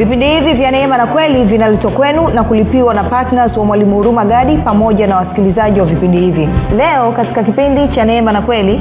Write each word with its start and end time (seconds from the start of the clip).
vipindi 0.00 0.26
hivi 0.26 0.52
vya 0.52 0.70
neema 0.70 0.96
na 0.96 1.06
kweli 1.06 1.44
vinaletwa 1.44 1.90
kwenu 1.90 2.28
na 2.28 2.44
kulipiwa 2.44 2.94
na 2.94 3.04
ptns 3.04 3.56
wa 3.56 3.64
mwalimu 3.64 3.96
huruma 3.96 4.24
gadi 4.24 4.56
pamoja 4.56 5.06
na 5.06 5.16
wasikilizaji 5.16 5.80
wa 5.80 5.86
vipindi 5.86 6.18
hivi. 6.20 6.48
Leo 6.76 7.12
katika 7.12 7.42
kipindi 7.44 7.88
cha 7.88 8.04
neema 8.04 8.32
na 8.32 8.42
kweli. 8.42 8.80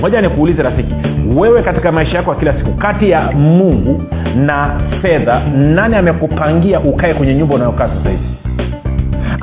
Moja 0.00 0.20
nikuulize 0.20 0.62
rafiki 0.62 0.94
wewe 1.36 1.62
katika 1.62 1.92
maisha 1.92 2.16
yako 2.16 2.30
ya 2.30 2.36
kila 2.36 2.52
siku 2.58 2.72
kati 2.72 3.10
ya 3.10 3.30
mungu 3.32 4.02
na 4.36 4.80
fedha 5.02 5.40
nani 5.56 5.96
amekupangia 5.96 6.80
ukae 6.80 7.14
kwenye 7.14 7.34
nyumba 7.34 7.54
unayokaa 7.54 7.88
sasa 7.88 8.10
hivi 8.10 8.28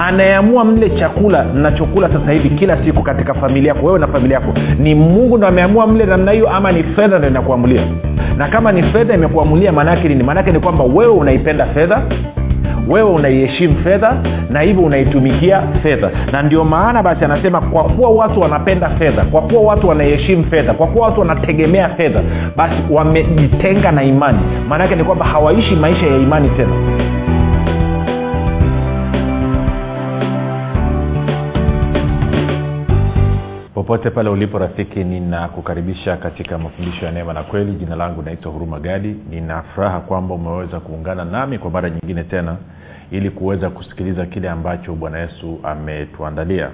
anayeamua 0.08 0.66
mle 0.66 0.90
chakula 0.90 1.44
nachokula 1.44 2.10
sasa 2.10 2.32
hivi 2.32 2.50
kila 2.50 2.86
siku 2.86 3.04
katika 3.04 3.34
familia 3.34 3.70
yako 3.74 3.86
wewe 3.86 4.00
na 4.00 4.08
familia 4.08 4.38
yako. 4.40 4.54
Ni 4.80 4.96
mungu 4.96 5.38
ndo 5.38 5.48
ameamua 5.48 5.88
mle 5.88 6.06
namna 6.06 6.32
hiyo 6.32 6.50
ama 6.50 6.72
ni 6.72 6.84
fedha 6.84 7.20
ndo 7.20 7.28
inakuamulia? 7.28 7.82
Na 8.38 8.48
kama 8.48 8.72
ni 8.72 8.84
fedha 8.84 9.14
imekuamulia 9.14 9.72
maanaake 9.72 10.08
nini? 10.08 10.24
Maanaake 10.24 10.52
ni 10.52 10.60
kwamba 10.60 10.84
wewe 10.84 11.14
unaipenda 11.14 11.66
fedha 11.66 12.02
wewe 12.88 13.10
unaiheshimu 13.10 13.76
fedha 13.84 14.14
na 14.50 14.62
hivyo 14.62 14.84
unaitumikia 14.84 15.62
fedha. 15.84 16.10
Na 16.32 16.42
ndio 16.42 16.64
maana 16.64 17.04
basi 17.04 17.26
anasema 17.26 17.62
kwa 17.62 17.84
kuwa 17.84 18.10
watu 18.10 18.42
wanapenda 18.42 18.90
fedha 18.90 19.22
kwa 19.24 19.42
kuwa 19.42 19.62
watu 19.62 19.88
wanaiheshimu 19.88 20.44
fedha 20.44 20.74
kwa 20.74 20.88
kuwa 20.88 21.08
watu 21.08 21.20
wanategemea 21.20 21.90
fedha 21.90 22.22
basi 22.58 22.76
wamejitenga 22.90 23.92
na 23.92 24.04
imani. 24.04 24.40
Maanaake 24.70 24.96
ni 24.96 25.04
kwamba 25.04 25.26
hawaishi 25.26 25.76
maisha 25.76 26.08
ya 26.08 26.18
imani 26.18 26.50
tena 26.50 26.70
popote 33.82 34.10
pale 34.10 34.30
ulipo 34.30 34.58
rafiki 34.60 35.04
ninakukaribisha 35.04 36.18
katika 36.18 36.58
mafundisho 36.58 37.06
ya 37.06 37.12
neema 37.12 37.34
na 37.34 37.44
kweli. 37.44 37.72
Jina 37.72 37.96
langu 37.96 38.22
naitwa 38.22 38.52
huruma 38.52 38.80
gadi. 38.80 39.16
Nina 39.30 39.62
furaha 39.64 40.00
kwamba 40.00 40.36
umeweza 40.36 40.80
kuungana 40.80 41.26
nami 41.26 41.60
kwa 41.60 41.72
mara 41.72 41.90
nyingine 41.90 42.24
tena 42.24 42.58
ili 43.12 43.30
kuweza 43.30 43.70
kusikiliza 43.70 44.26
kile 44.26 44.50
ambacho 44.50 44.94
bwana 44.96 45.20
yesu 45.20 45.60
ametuandalia. 45.64 46.70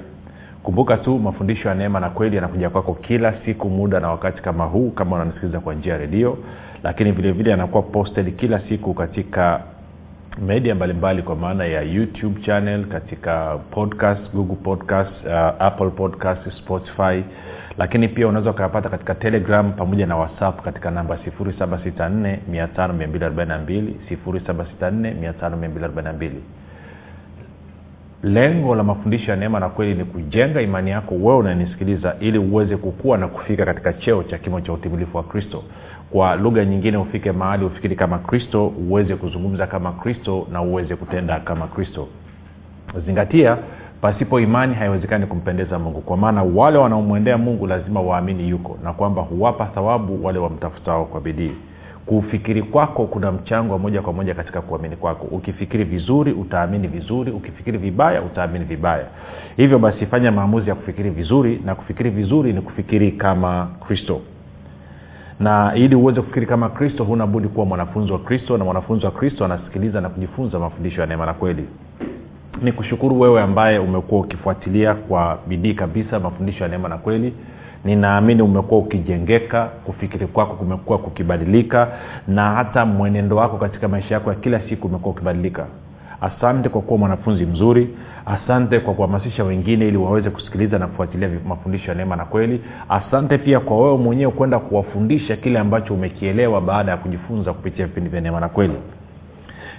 Kumbuka 0.63 0.97
tu 0.97 1.19
mafundisho 1.19 1.69
ya 1.69 1.75
neema 1.75 1.99
na 1.99 2.09
kweli 2.09 2.35
yanakuja 2.35 2.69
kwako 2.69 2.93
kila 2.93 3.33
siku 3.45 3.69
muda 3.69 3.99
na 3.99 4.09
wakati 4.09 4.41
kama 4.41 4.65
huu 4.65 4.89
kama 4.91 5.15
unanisikiliza 5.15 5.59
kwa 5.59 5.73
njia 5.73 5.93
ya 5.93 5.99
redio 5.99 6.37
lakini 6.83 7.11
vilevile 7.11 7.51
yanakuwa 7.51 7.83
posted 7.83 8.35
kila 8.35 8.59
siku 8.69 8.93
katika 8.93 9.61
media 10.41 10.75
mbalimbali 10.75 11.21
kwa 11.23 11.35
maana 11.35 11.65
ya 11.65 11.81
youtube 11.81 12.41
channel 12.41 12.85
katika 12.85 13.57
podcast 13.57 14.31
google 14.33 14.55
podcast 14.55 15.25
uh, 15.25 15.31
apple 15.61 15.89
podcast 15.89 16.51
spotify. 16.57 17.23
Lakini 17.77 18.07
pia 18.07 18.27
unaweza 18.27 18.51
ukayapata 18.51 18.89
katika 18.89 19.15
telegram 19.15 19.71
pamoja 19.73 20.05
na 20.07 20.15
whatsapp 20.17 20.61
katika 20.61 20.91
namba 20.91 21.15
764 21.15 22.37
764 24.11 26.31
lengo 28.23 28.75
la 28.75 28.83
mafundisho 28.83 29.31
ya 29.31 29.37
neema 29.37 29.59
na 29.59 29.69
kweli 29.69 29.95
ni 29.95 30.05
kujenga 30.05 30.61
imani 30.61 30.89
yako 30.91 31.15
wewe 31.15 31.35
unanisikiliza 31.37 32.15
ili 32.19 32.37
uweze 32.39 32.77
kukua 32.77 33.17
na 33.17 33.27
kufika 33.27 33.65
katika 33.65 33.93
cheo 33.93 34.23
cha 34.23 34.37
kimo 34.37 34.61
cha 34.61 34.73
utimilifu 34.73 35.17
wa 35.17 35.23
kristo. 35.23 35.63
Kwa 36.11 36.35
lugha 36.35 36.65
nyingine 36.65 36.97
ufike 36.97 37.31
mahali 37.31 37.65
ufikiri 37.65 37.95
kama 37.95 38.17
kristo 38.19 38.67
uweze 38.67 39.15
kuzungumza 39.15 39.67
kama 39.67 39.91
kristo 39.91 40.47
na 40.51 40.61
uweze 40.61 40.95
kutenda 40.95 41.39
kama 41.39 41.67
kristo. 41.67 42.07
Zingatia 43.05 43.57
pasipo 44.01 44.39
imani 44.39 44.75
haiwezekani 44.75 45.25
kumpendeza 45.25 45.79
mungu. 45.79 46.01
Kwa 46.01 46.17
maana 46.17 46.43
wale 46.43 46.77
wanaomwendea 46.77 47.37
mungu 47.37 47.67
lazima 47.67 48.01
waamini 48.01 48.49
yuko 48.49 48.77
na 48.83 48.93
kwamba 48.93 49.21
huwapa 49.21 49.65
thawabu 49.65 50.25
wale 50.25 50.39
wamtafutao 50.39 51.05
kwa 51.05 51.21
bidii 51.21 51.51
kufikiri 52.07 52.61
kwako 52.61 53.05
kuna 53.05 53.31
mchango 53.31 53.73
wa 53.73 53.79
moja 53.79 54.01
kwa 54.01 54.13
moja 54.13 54.33
katika 54.33 54.61
kuamini 54.61 54.95
kwako. 54.95 55.25
Ukifikiri 55.31 55.83
vizuri 55.83 56.31
utaamini 56.31 56.87
vizuri. 56.87 57.31
Ukifikiri 57.31 57.77
vibaya 57.77 58.21
utaamini 58.21 58.65
vibaya. 58.65 59.05
Hivyo 59.57 59.79
basi 59.79 60.05
fanya 60.05 60.31
maamuzi 60.31 60.69
ya 60.69 60.75
kufikiri 60.75 61.09
vizuri 61.09 61.61
na 61.65 61.75
kufikiri 61.75 62.09
vizuri 62.09 62.53
ni 62.53 62.61
kufikiri 62.61 63.11
kama 63.11 63.67
kristo. 63.87 64.21
Na 65.39 65.75
ili 65.75 65.95
uweze 65.95 66.21
kufikiri 66.21 66.45
kama 66.45 66.69
kristo 66.69 67.03
huna 67.03 67.27
budi 67.27 67.47
kuwa 67.47 67.65
mwanafunzi 67.65 68.11
wa 68.11 68.19
kristo 68.19 68.57
na 68.57 68.65
mwanafunzi 68.65 69.05
wa 69.05 69.11
kristo 69.11 69.45
anasikiliza 69.45 70.01
na 70.01 70.09
kujifunza 70.09 70.59
mafundisho 70.59 71.01
ya 71.01 71.07
neema 71.07 71.25
na 71.25 71.33
kweli. 71.33 71.65
Ni 72.61 72.71
kushukuru 72.71 73.19
wewe 73.19 73.41
ambaye 73.41 73.79
umekuwa 73.79 74.21
ukifuatilia 74.21 74.93
kwa 74.95 75.39
bidii 75.47 75.73
kabisa 75.73 76.19
mafundisho 76.19 76.63
ya 76.63 76.69
neema 76.69 76.89
na 76.89 76.97
kweli 76.97 77.33
ninaamini 77.87 78.41
umekuwa 78.41 78.79
ukijengeka 78.79 79.65
kufikiri 79.65 80.27
kwako 80.27 80.53
kumekuwa 80.53 80.97
kukibadilika 80.97 81.87
na 82.27 82.51
hata 82.55 82.85
mwenendo 82.85 83.35
wako 83.35 83.57
katika 83.57 83.87
maisha 83.87 84.13
yako 84.13 84.29
ya 84.29 84.35
kila 84.35 84.59
siku 84.69 84.87
umekuwa 84.87 85.11
ukibadilika. 85.15 85.65
Asante 86.21 86.69
kwa 86.69 86.81
kuwa 86.81 86.99
mwanafunzi 86.99 87.45
mzuri. 87.45 87.89
Asante 88.25 88.79
kwa 88.79 88.93
kuhamasisha 88.93 89.43
wengine 89.43 89.87
ili 89.87 89.97
waweze 89.97 90.29
kusikiliza 90.29 90.79
na 90.79 90.87
kufuatilia 90.87 91.29
mafundisho 91.47 91.91
ya 91.91 91.95
neema 91.97 92.15
na 92.15 92.25
kweli. 92.25 92.61
Asante 92.89 93.37
pia 93.37 93.59
kwa 93.59 93.77
wewe 93.83 93.97
mwenyewe 93.97 94.31
kwenda 94.31 94.59
kuwafundisha 94.59 95.35
kile 95.35 95.59
ambacho 95.59 95.93
umekielewa 95.93 96.61
baada 96.61 96.91
ya 96.91 96.97
kujifunza 96.97 97.53
kupitia 97.53 97.85
vipindi 97.85 98.09
vya 98.09 98.21
neema 98.21 98.39
na 98.39 98.49
kweli 98.49 98.73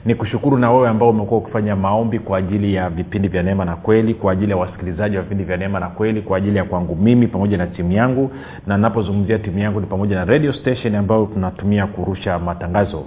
ni 0.04 0.14
kushukuru 0.14 0.58
na 0.58 0.72
wewe 0.72 0.88
ambao 0.88 1.10
umekuwa 1.10 1.40
ukifanya 1.40 1.76
maombi 1.76 2.18
kwa 2.18 2.38
ajili 2.38 2.74
ya 2.74 2.90
vipindi 2.90 3.28
vya 3.28 3.42
neema 3.42 3.64
na 3.64 3.76
kweli 3.76 4.14
kwa 4.14 4.32
ajili 4.32 4.50
ya 4.50 4.56
wasikilizaji 4.56 5.16
wa 5.16 5.22
vipindi 5.22 5.44
vya 5.44 5.56
neema 5.56 5.80
na 5.80 5.88
kweli 5.88 6.22
kwa 6.22 6.38
ajili 6.38 6.58
ya 6.58 6.64
kwangu 6.64 6.96
mimi 6.96 7.26
pamoja 7.26 7.58
na 7.58 7.66
timu 7.66 7.92
yangu. 7.92 8.30
Na 8.66 8.78
napozungumzia 8.78 9.38
timu 9.38 9.58
yangu 9.58 9.80
ni 9.80 9.86
pamoja 9.86 10.16
na 10.16 10.24
radio 10.24 10.52
station 10.52 10.94
ambayo 10.94 11.26
tunatumia 11.26 11.86
kurusha 11.86 12.38
matangazo. 12.38 13.04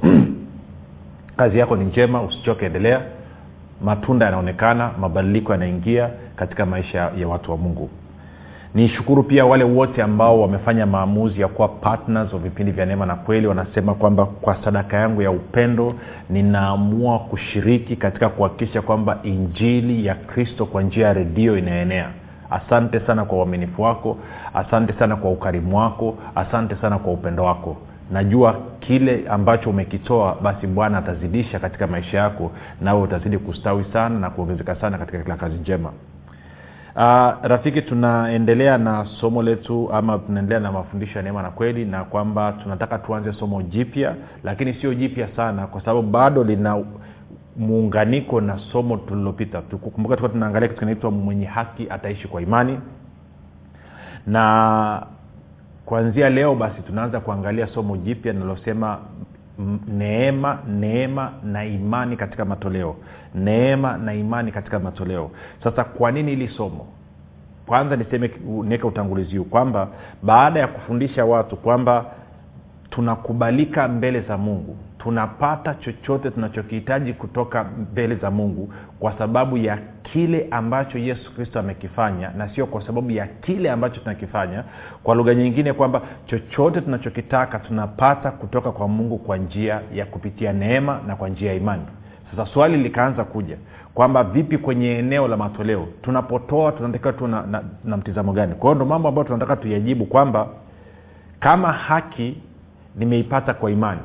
Kazi 1.38 1.60
yako 1.60 1.76
ni 1.76 1.86
njema 1.86 2.22
usichoke 2.22 2.66
endelea. 2.66 3.02
Matunda 3.82 4.26
yanaonekana 4.26 4.92
mabadiliko 5.00 5.52
yanaingia 5.52 6.10
katika 6.36 6.66
maisha 6.66 7.12
ya 7.18 7.28
watu 7.28 7.52
wa 7.52 7.58
mungu 7.58 7.90
nishukuru 8.76 9.24
pia 9.24 9.46
wale 9.46 9.64
wote 9.64 10.02
ambao 10.04 10.42
wamefanya 10.42 10.86
maamuzi 10.86 11.42
ya 11.42 11.48
kuwa 11.48 11.68
partners 11.68 12.34
wa 12.34 12.40
vipindi 12.40 12.72
vya 12.72 12.86
neema 12.86 13.06
na 13.06 13.16
kweli. 13.16 13.48
Wanasema 13.48 13.94
kwamba 13.94 14.26
kwa 14.26 14.64
sadaka 14.64 14.98
yangu 14.98 15.22
ya 15.22 15.32
upendo 15.32 15.94
ninaamua 16.30 17.20
kushiriki 17.20 17.96
katika 17.96 18.30
kuhakikisha 18.30 18.82
kwamba 18.82 19.20
injili 19.24 20.06
ya 20.06 20.16
kristo 20.16 20.66
kwa 20.66 20.82
njia 20.84 21.08
ya 21.08 21.14
redio 21.14 21.58
inaenea. 21.58 22.10
Asante 22.50 23.00
sana 23.00 23.26
kwa 23.26 23.38
uaminifu 23.38 23.82
wako 23.82 24.18
asante 24.54 24.94
sana 24.94 25.16
kwa 25.16 25.32
ukarimu 25.32 25.78
wako 25.78 26.16
asante 26.36 26.76
sana 26.76 26.98
kwa 27.00 27.14
upendo 27.14 27.44
wako. 27.44 27.78
Najua 28.12 28.56
kile 28.80 29.24
ambacho 29.30 29.70
umekitoa 29.70 30.38
basi 30.42 30.68
bwana 30.68 30.98
atazidisha 30.98 31.60
katika 31.60 31.88
maisha 31.88 32.18
yako 32.18 32.52
nawe 32.82 33.02
utazidi 33.02 33.38
kustawi 33.38 33.86
sana 33.94 34.20
na 34.20 34.30
kuongezeka 34.30 34.76
sana 34.76 34.98
katika 34.98 35.24
kila 35.24 35.36
kazi 35.36 35.56
njema 35.56 35.92
uh, 36.96 37.32
rafiki 37.42 37.82
tunaendelea 37.82 38.78
na 38.78 39.06
somo 39.06 39.44
letu 39.44 39.90
ama 39.94 40.18
tunaendelea 40.18 40.60
na 40.60 40.72
mafundisho 40.72 41.20
ya 41.20 41.24
neema 41.24 41.42
na 41.42 41.52
kweli 41.52 41.86
na 41.86 42.04
kwamba 42.04 42.52
tunataka 42.52 42.98
tuanze 42.98 43.34
somo 43.34 43.62
jipya 43.62 44.16
lakini 44.44 44.74
sio 44.74 44.94
jipya 44.94 45.28
sana 45.36 45.68
kwa 45.68 45.82
sababu 45.82 46.02
bado 46.02 46.44
lina 46.44 46.84
muunganiko 47.58 48.42
na 48.42 48.60
somo 48.72 48.98
tulilopita 48.98 49.62
kumbuka 49.62 50.16
tuka 50.18 50.30
tunaangalia 50.30 50.68
kitu 50.68 50.80
kinaitwa 50.80 51.12
mwenye 51.12 51.46
haki 51.46 51.88
ataishi 51.90 52.28
kwa 52.28 52.42
imani. 52.42 52.80
Na 54.28 55.06
kuanzia 55.86 56.30
leo 56.30 56.56
basi 56.56 56.82
tunaanza 56.82 57.20
kuangalia 57.20 57.68
somo 57.68 57.98
jipya 57.98 58.34
linalosema 58.34 58.98
neema 59.88 60.60
neema 60.68 61.32
na 61.44 61.66
imani 61.66 62.18
katika 62.18 62.46
matoleo. 62.46 62.96
Neema 63.36 63.98
na 63.98 64.14
imani 64.14 64.52
katika 64.52 64.80
matoleo. 64.80 65.32
Sasa 65.64 65.84
kwa 65.84 66.12
nini 66.12 66.30
hili 66.32 66.48
somo? 66.48 66.88
Kwanza 67.66 67.96
niseme 67.96 68.32
niweke 68.46 68.88
utangulizi 68.88 69.38
huu 69.38 69.44
kwamba 69.46 69.88
baada 70.24 70.60
ya 70.60 70.68
kufundisha 70.68 71.26
watu 71.26 71.58
kwamba 71.58 72.06
tunakubalika 72.90 73.88
mbele 73.88 74.22
za 74.22 74.38
mungu 74.38 74.78
tunapata 75.04 75.74
chochote 75.74 76.32
tunachokihitaji 76.32 77.14
kutoka 77.14 77.64
mbele 77.64 78.16
za 78.16 78.32
mungu 78.32 78.74
kwa 79.00 79.18
sababu 79.18 79.58
ya 79.58 79.78
kile 80.04 80.48
ambacho 80.52 80.98
yesu 80.98 81.36
kristo 81.36 81.60
amekifanya 81.60 82.30
na 82.38 82.50
sio 82.50 82.66
kwa 82.66 82.82
sababu 82.88 83.12
ya 83.12 83.28
kile 83.28 83.72
ambacho 83.72 84.02
tunakifanya. 84.02 84.64
Kwa 85.04 85.16
lugha 85.16 85.34
nyingine 85.36 85.74
kwamba 85.74 86.02
chochote 86.26 86.82
tunachokitaka 86.82 87.60
tunapata 87.60 88.32
kutoka 88.32 88.72
kwa 88.72 88.88
mungu 88.88 89.18
kwa 89.18 89.38
njia 89.38 89.82
ya 89.94 90.06
kupitia 90.06 90.54
neema 90.54 91.00
na 91.08 91.16
kwa 91.16 91.30
njia 91.30 91.50
ya 91.52 91.58
imani. 91.58 91.84
Sasa 92.32 92.46
swali 92.54 92.78
likaanza 92.78 93.24
kuja 93.24 93.58
kwamba 93.94 94.24
vipi 94.24 94.58
kwenye 94.58 94.98
eneo 95.00 95.28
la 95.28 95.38
matoleo? 95.38 95.88
Tunapotoa 96.02 96.72
tunatakiwa 96.72 97.14
tu 97.14 97.28
na, 97.28 97.42
na, 97.42 97.64
na 97.86 97.98
mtizamo 97.98 98.34
gani? 98.34 98.54
Kwa 98.56 98.64
hiyo 98.70 98.76
ndo 98.76 98.86
mambo 98.86 99.08
ambayo 99.10 99.28
tunataka 99.28 99.56
tuyajibu 99.56 100.06
kwamba 100.06 100.48
kama 101.40 101.72
haki 101.72 102.38
nimeipata 102.96 103.54
kwa 103.54 103.72
imani 103.72 104.02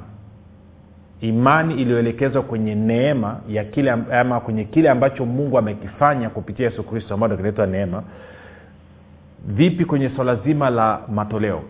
imani 1.21 1.75
iliyoelekezwa 1.75 2.43
kwenye 2.43 2.75
neema 2.75 3.41
ya 3.49 3.65
kile 3.65 3.91
ama 3.91 4.41
kwenye 4.41 4.65
kile 4.65 4.91
ambacho 4.91 5.27
mungu 5.27 5.59
amekifanya 5.59 6.31
kupitia 6.31 6.67
yesu 6.67 6.83
kristo 6.83 7.15
ambayo 7.15 7.37
kinaitwa 7.37 7.67
neema. 7.67 8.03
Vipi 9.47 9.85
kwenye 9.85 10.11
swala 10.17 10.37
zima 10.37 10.71
la 10.71 11.01
matoleo? 11.09 11.63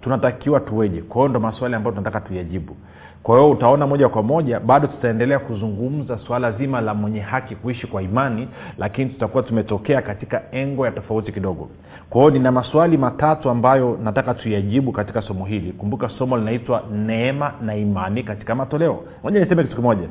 Tunatakiwa 0.00 0.60
tuweje? 0.60 1.02
Kwa 1.02 1.16
hiyo 1.16 1.28
ndo 1.28 1.40
maswali 1.40 1.74
ambayo 1.74 1.92
tunataka 1.96 2.20
tuyajibu 2.20 2.76
kwa 3.22 3.38
hiyo 3.38 3.50
utaona 3.50 3.86
moja 3.86 4.08
kwa 4.08 4.22
moja 4.22 4.60
bado 4.60 4.86
tutaendelea 4.86 5.38
kuzungumza 5.38 6.18
swala 6.26 6.52
zima 6.52 6.80
la 6.80 6.94
mwenye 6.94 7.20
haki 7.20 7.56
kuishi 7.56 7.86
kwa 7.86 8.02
imani 8.02 8.48
lakini 8.78 9.10
tutakuwa 9.10 9.42
tumetokea 9.42 10.02
katika 10.02 10.42
engo 10.52 10.86
ya 10.86 10.92
tofauti 10.92 11.32
kidogo. 11.32 11.68
Kwa 12.10 12.20
hiyo 12.20 12.30
nina 12.32 12.52
maswali 12.52 12.96
matatu 12.96 13.50
ambayo 13.50 13.98
nataka 14.02 14.34
tuyajibu 14.34 14.92
katika 14.92 15.22
somo 15.22 15.44
hili. 15.44 15.72
Kumbuka 15.72 16.08
somo 16.08 16.36
linaitwa 16.38 16.82
neema 16.92 17.52
na 17.62 17.76
imani 17.76 18.22
katika 18.22 18.54
matoleo. 18.54 19.04
Moja 19.24 19.40
niseme 19.40 19.62
kitu 19.62 19.76
kimoja 19.76 20.08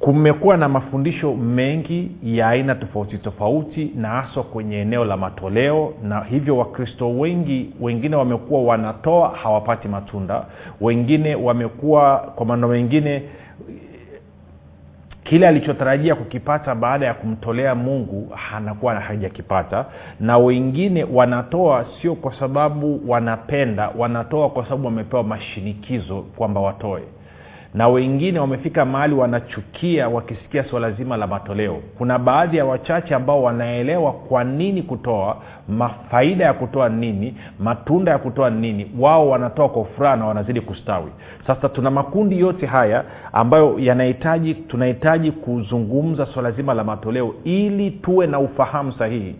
kumekuwa 0.00 0.56
na 0.56 0.68
mafundisho 0.68 1.34
mengi 1.34 2.10
ya 2.22 2.48
aina 2.48 2.74
tofauti 2.74 3.18
tofauti 3.18 3.92
na 3.96 4.08
haswa 4.08 4.42
kwenye 4.42 4.76
eneo 4.80 5.04
la 5.04 5.16
matoleo 5.16 5.94
na 6.02 6.20
hivyo 6.20 6.56
wakristo 6.56 7.10
wengi 7.18 7.70
wengine 7.80 8.16
wamekuwa 8.16 8.62
wanatoa 8.62 9.28
hawapati 9.28 9.88
matunda. 9.88 10.44
Wengine 10.80 11.34
wamekuwa 11.34 12.16
kwa 12.18 12.46
maneno 12.46 12.68
mengine 12.68 13.22
kile 15.24 15.48
alichotarajia 15.48 16.14
kukipata 16.14 16.74
baada 16.74 17.06
ya 17.06 17.14
kumtolea 17.14 17.74
mungu 17.74 18.32
anakuwa 18.56 18.94
hajakipata. 19.00 19.86
Na 20.20 20.38
wengine 20.38 21.04
wanatoa 21.04 21.86
sio 22.02 22.14
kwa 22.14 22.34
sababu 22.34 23.00
wanapenda 23.10 23.90
wanatoa 23.98 24.50
kwa 24.50 24.64
sababu 24.64 24.84
wamepewa 24.86 25.22
mashinikizo 25.24 26.22
kwamba 26.22 26.60
watoe 26.60 27.02
na 27.74 27.88
wengine 27.88 28.38
wamefika 28.38 28.84
mahali 28.84 29.14
wanachukia 29.14 30.08
wakisikia 30.08 30.64
swala 30.64 30.90
zima 30.90 31.16
la 31.16 31.26
matoleo. 31.26 31.76
Kuna 31.98 32.18
baadhi 32.18 32.56
ya 32.56 32.64
wachache 32.64 33.14
ambao 33.14 33.42
wanaelewa 33.42 34.12
kwa 34.12 34.44
nini 34.44 34.82
kutoa 34.82 35.36
mafaida 35.68 36.44
ya 36.44 36.52
kutoa 36.54 36.88
nini 36.88 37.34
matunda 37.58 38.12
ya 38.12 38.18
kutoa 38.18 38.50
nini 38.50 38.90
wao 38.98 39.28
wanatoa 39.28 39.68
kwa 39.68 39.84
furaha 39.84 40.16
na 40.16 40.26
wanazidi 40.26 40.60
kustawi. 40.60 41.10
Sasa 41.46 41.68
tuna 41.68 41.90
makundi 41.90 42.38
yote 42.40 42.66
haya 42.66 43.04
ambayo 43.32 43.78
yanahitaji 43.78 44.54
tunahitaji 44.54 45.30
kuzungumza 45.32 46.26
swala 46.26 46.50
zima 46.50 46.74
la 46.74 46.84
matoleo 46.84 47.34
ili 47.44 47.90
tuwe 47.90 48.26
na 48.26 48.38
ufahamu 48.38 48.92
sahihi 48.92 49.36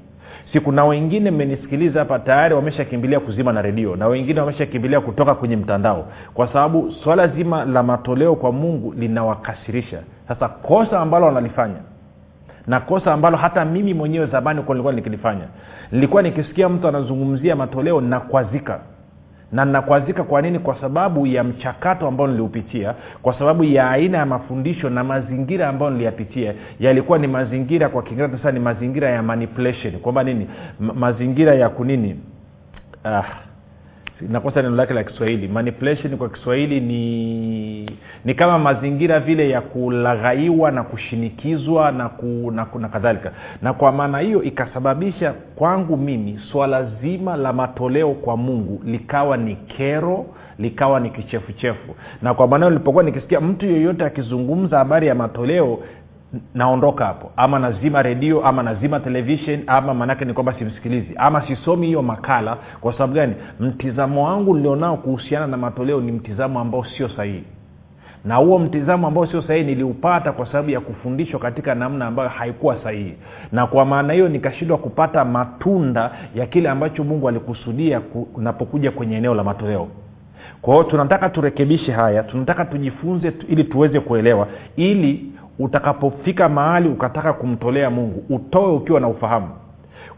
si 0.53 0.61
kuna 0.61 0.85
wengine 0.85 1.31
mmenisikiliza 1.31 1.99
hapa 1.99 2.19
tayari 2.19 2.55
wameshakimbilia 2.55 3.21
kuzima 3.21 3.53
na 3.53 3.63
redio 3.63 3.97
na 3.97 4.07
wengine 4.07 4.41
wameshakimbilia 4.41 5.01
kutoka 5.01 5.35
kwenye 5.35 5.57
mtandao. 5.57 6.07
Kwa 6.35 6.47
sababu 6.47 6.93
swala 6.93 7.29
zima 7.29 7.65
la 7.65 7.83
matoleo 7.83 8.35
kwa 8.35 8.53
mungu 8.53 8.95
linawakasirisha. 8.99 9.99
Sasa 10.29 10.49
kosa 10.49 11.01
ambalo 11.01 11.27
wanalifanya 11.27 11.81
na 12.67 12.81
kosa 12.81 13.13
ambalo 13.13 13.37
hata 13.37 13.65
mimi 13.65 13.95
mwenyewe 13.95 14.27
zamani 14.27 14.61
nilikuwa 14.69 14.93
nikilifanya 14.93 15.45
nilikuwa 15.93 16.23
nikisikia 16.23 16.69
mtu 16.69 16.89
anazungumzia 16.89 17.57
matoleo 17.57 18.01
nakwazika 18.01 18.81
na 19.53 19.65
ninakuazika 19.65 20.25
kwa 20.25 20.43
nini? 20.43 20.59
Kwa 20.59 20.81
sababu 20.81 21.27
ya 21.27 21.45
mchakato 21.45 22.09
ambao 22.09 22.27
niliupitia 22.27 22.95
kwa 23.23 23.39
sababu 23.39 23.65
ya 23.65 23.91
aina 23.91 24.19
ya 24.19 24.27
mafundisho 24.27 24.91
na 24.91 25.05
mazingira 25.05 25.69
ambayo 25.69 25.91
niliyapitia 25.91 26.55
yalikuwa 26.81 27.19
ni 27.19 27.27
mazingira 27.27 27.89
kwa 27.89 28.03
kiingereza 28.03 28.37
sasa 28.37 28.53
ni 28.53 28.61
mazingira 28.61 29.11
ya 29.11 29.23
manipulation. 29.23 29.93
Kwamba 29.99 30.25
nini? 30.25 30.47
M- 30.81 30.91
mazingira 30.95 31.55
ya 31.55 31.69
kunini? 31.69 32.17
Ah, 33.05 33.23
nakosa 34.29 34.63
neno 34.63 34.77
lake 34.77 34.95
la 34.95 35.05
kiswahili. 35.05 35.49
Manipulation 35.49 36.17
kwa 36.17 36.29
kiswahili 36.29 36.81
ni 36.81 37.91
ni 38.25 38.35
kama 38.35 38.59
mazingira 38.59 39.21
vile 39.21 39.51
ya 39.51 39.61
kulaghaiwa 39.61 40.71
na 40.71 40.83
kushinikizwa 40.83 41.93
na, 41.93 42.09
ku, 42.09 42.51
na, 42.55 42.67
na 42.79 42.89
kadhalika. 42.89 43.33
Na 43.63 43.73
kwa 43.73 43.93
maana 43.93 44.19
hiyo 44.19 44.43
ikasababisha 44.43 45.33
kwangu 45.57 45.97
mimi 45.97 46.41
swala 46.53 46.85
zima 47.03 47.37
la 47.37 47.53
matoleo 47.53 48.11
kwa 48.15 48.37
mungu 48.37 48.81
likawa 48.85 49.37
ni 49.37 49.57
kero 49.57 50.27
likawa 50.59 51.01
ni 51.01 51.11
kichefuchefu. 51.11 51.95
Na 52.23 52.35
kwa 52.35 52.49
maana 52.49 52.69
nilipokuwa 52.71 53.05
nikisikia 53.05 53.41
mtu 53.41 53.67
yeyote 53.67 54.05
akizungumza 54.05 54.79
habari 54.79 55.07
ya 55.07 55.15
matoleo 55.15 55.79
naondoka 56.55 57.05
hapo. 57.07 57.31
Ama 57.37 57.59
nazima 57.59 58.03
redio 58.03 58.47
ama 58.47 58.63
nazima 58.63 59.01
televishen 59.01 59.63
ama 59.67 59.95
maanake 59.95 60.25
ni 60.25 60.33
kwamba 60.33 60.53
simsikilizi. 60.59 61.15
Ama 61.17 61.47
sisomi 61.47 61.87
hiyo 61.87 62.03
makala 62.03 62.57
kwa 62.81 62.93
sababu 62.93 63.13
gani? 63.15 63.35
Mtizamo 63.61 64.25
wangu 64.25 64.55
nilionao 64.55 64.97
kuhusiana 64.97 65.47
na 65.47 65.57
matoleo 65.57 66.01
ni 66.01 66.13
mtizamo 66.13 66.61
ambao 66.61 66.85
sio 66.85 67.09
sahihi. 67.09 67.45
Na 68.25 68.37
huo 68.37 68.59
mtizamo 68.59 69.07
ambao 69.07 69.27
sio 69.27 69.43
sahihi 69.43 69.67
niliupata 69.67 70.33
kwa 70.33 70.47
sababu 70.47 70.71
ya 70.71 70.81
kufundishwa 70.81 71.41
katika 71.41 71.75
namna 71.75 72.07
ambayo 72.07 72.29
haikuwa 72.29 72.77
sahihi. 72.83 73.15
Na 73.53 73.67
kwa 73.67 73.85
maana 73.85 74.13
hiyo 74.13 74.29
nikashindwa 74.29 74.79
kupata 74.79 75.25
matunda 75.25 76.11
ya 76.35 76.47
kile 76.47 76.69
ambacho 76.69 77.05
mungu 77.05 77.29
alikusudia 77.29 78.01
unapokuja 78.35 78.91
kwenye 78.91 79.17
eneo 79.17 79.35
la 79.35 79.45
matoleo. 79.45 79.89
Kwa 80.63 80.75
hiyo 80.75 80.85
tunataka 80.85 81.29
turekebishe 81.29 81.93
haya 81.93 82.23
tunataka 82.23 82.65
tujifunze 82.65 83.33
ili 83.49 83.65
tuweze 83.65 84.01
kuelewa 84.01 84.47
ili 84.77 85.33
utakapofika 85.61 86.49
mahali 86.49 86.89
ukataka 86.89 87.33
kumtolea 87.33 87.91
mungu 87.91 88.25
utoe 88.35 88.73
ukiwa 88.73 89.01
na 89.01 89.09
ufahamu. 89.09 89.49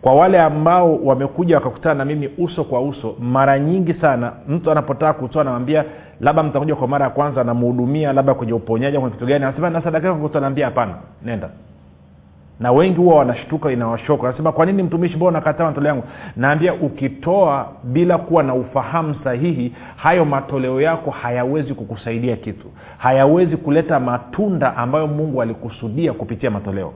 Kwa 0.01 0.15
wale 0.15 0.41
ambao 0.41 0.97
wamekuja 0.97 1.55
wakakutana 1.57 1.95
na 1.95 2.05
mimi 2.05 2.31
uso 2.39 2.65
kwa 2.65 2.81
uso 2.81 3.15
mara 3.21 3.59
nyingi 3.59 3.95
sana 3.95 4.33
mtu 4.49 4.71
anapotaka 4.71 5.13
kutoa 5.13 5.43
anamwambia 5.43 5.85
labda 6.21 6.43
mtakuja 6.43 6.77
kwa 6.77 6.89
mara 6.89 7.05
ya 7.05 7.11
kwanza 7.11 7.41
anamhudumia 7.41 8.13
labda 8.13 8.35
kwenye 8.35 8.53
uponyaji 8.53 8.99
kwenye 8.99 9.15
kitu 9.15 9.27
gani 9.27 9.45
anasema 9.45 9.71
na 9.71 9.83
sadaka 9.83 10.09
yako 10.09 10.31
hapana 10.65 10.95
nenda 11.25 11.49
na 12.63 12.73
wengi 12.73 12.97
huwa 12.97 13.17
wanashtuka 13.17 13.73
inawashoka 13.73 14.27
nasema 14.31 14.53
kwa 14.53 14.67
nini 14.67 14.83
mtumishi 14.83 15.17
mbona 15.17 15.39
nakataa 15.39 15.65
matoleo 15.65 15.89
yangu? 15.89 16.05
Naambia 16.37 16.75
ukitoa 16.75 17.69
bila 17.85 18.19
kuwa 18.19 18.43
na 18.43 18.55
ufahamu 18.55 19.15
sahihi 19.25 19.73
hayo 19.97 20.25
matoleo 20.25 20.81
yako 20.81 21.11
hayawezi 21.11 21.75
kukusaidia 21.75 22.37
kitu. 22.37 22.67
Hayawezi 22.99 23.57
kuleta 23.57 24.01
matunda 24.01 24.77
ambayo 24.77 25.07
mungu 25.07 25.43
alikusudia 25.43 26.13
kupitia 26.13 26.51
matoleo. 26.51 26.93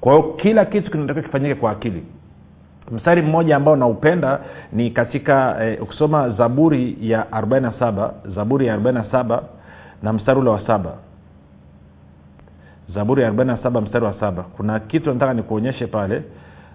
Kwa 0.00 0.12
hiyo 0.12 0.22
kila 0.32 0.64
kitu 0.64 0.90
kinatakiwa 0.90 1.24
kifanyike 1.24 1.54
kwa 1.54 1.70
akili. 1.70 2.02
Mstari 2.92 3.22
mmoja 3.22 3.56
ambao 3.56 3.76
naupenda 3.76 4.38
ni 4.72 4.90
katika 4.90 5.64
eh, 5.64 5.82
ukisoma 5.82 6.28
zaburi 6.30 6.96
ya 7.00 7.26
47 7.30 8.10
zaburi 8.36 8.66
ya 8.66 8.76
47 8.76 9.40
na 10.02 10.12
mstari 10.12 10.40
ule 10.40 10.50
wa 10.50 10.66
saba 10.66 10.92
zaburi 12.94 13.22
ya 13.22 13.30
47 13.30 13.80
mstari 13.80 14.04
wa 14.04 14.14
saba. 14.20 14.42
Kuna 14.42 14.80
kitu 14.80 15.12
nataka 15.12 15.34
nikuonyeshe 15.34 15.86
pale 15.86 16.22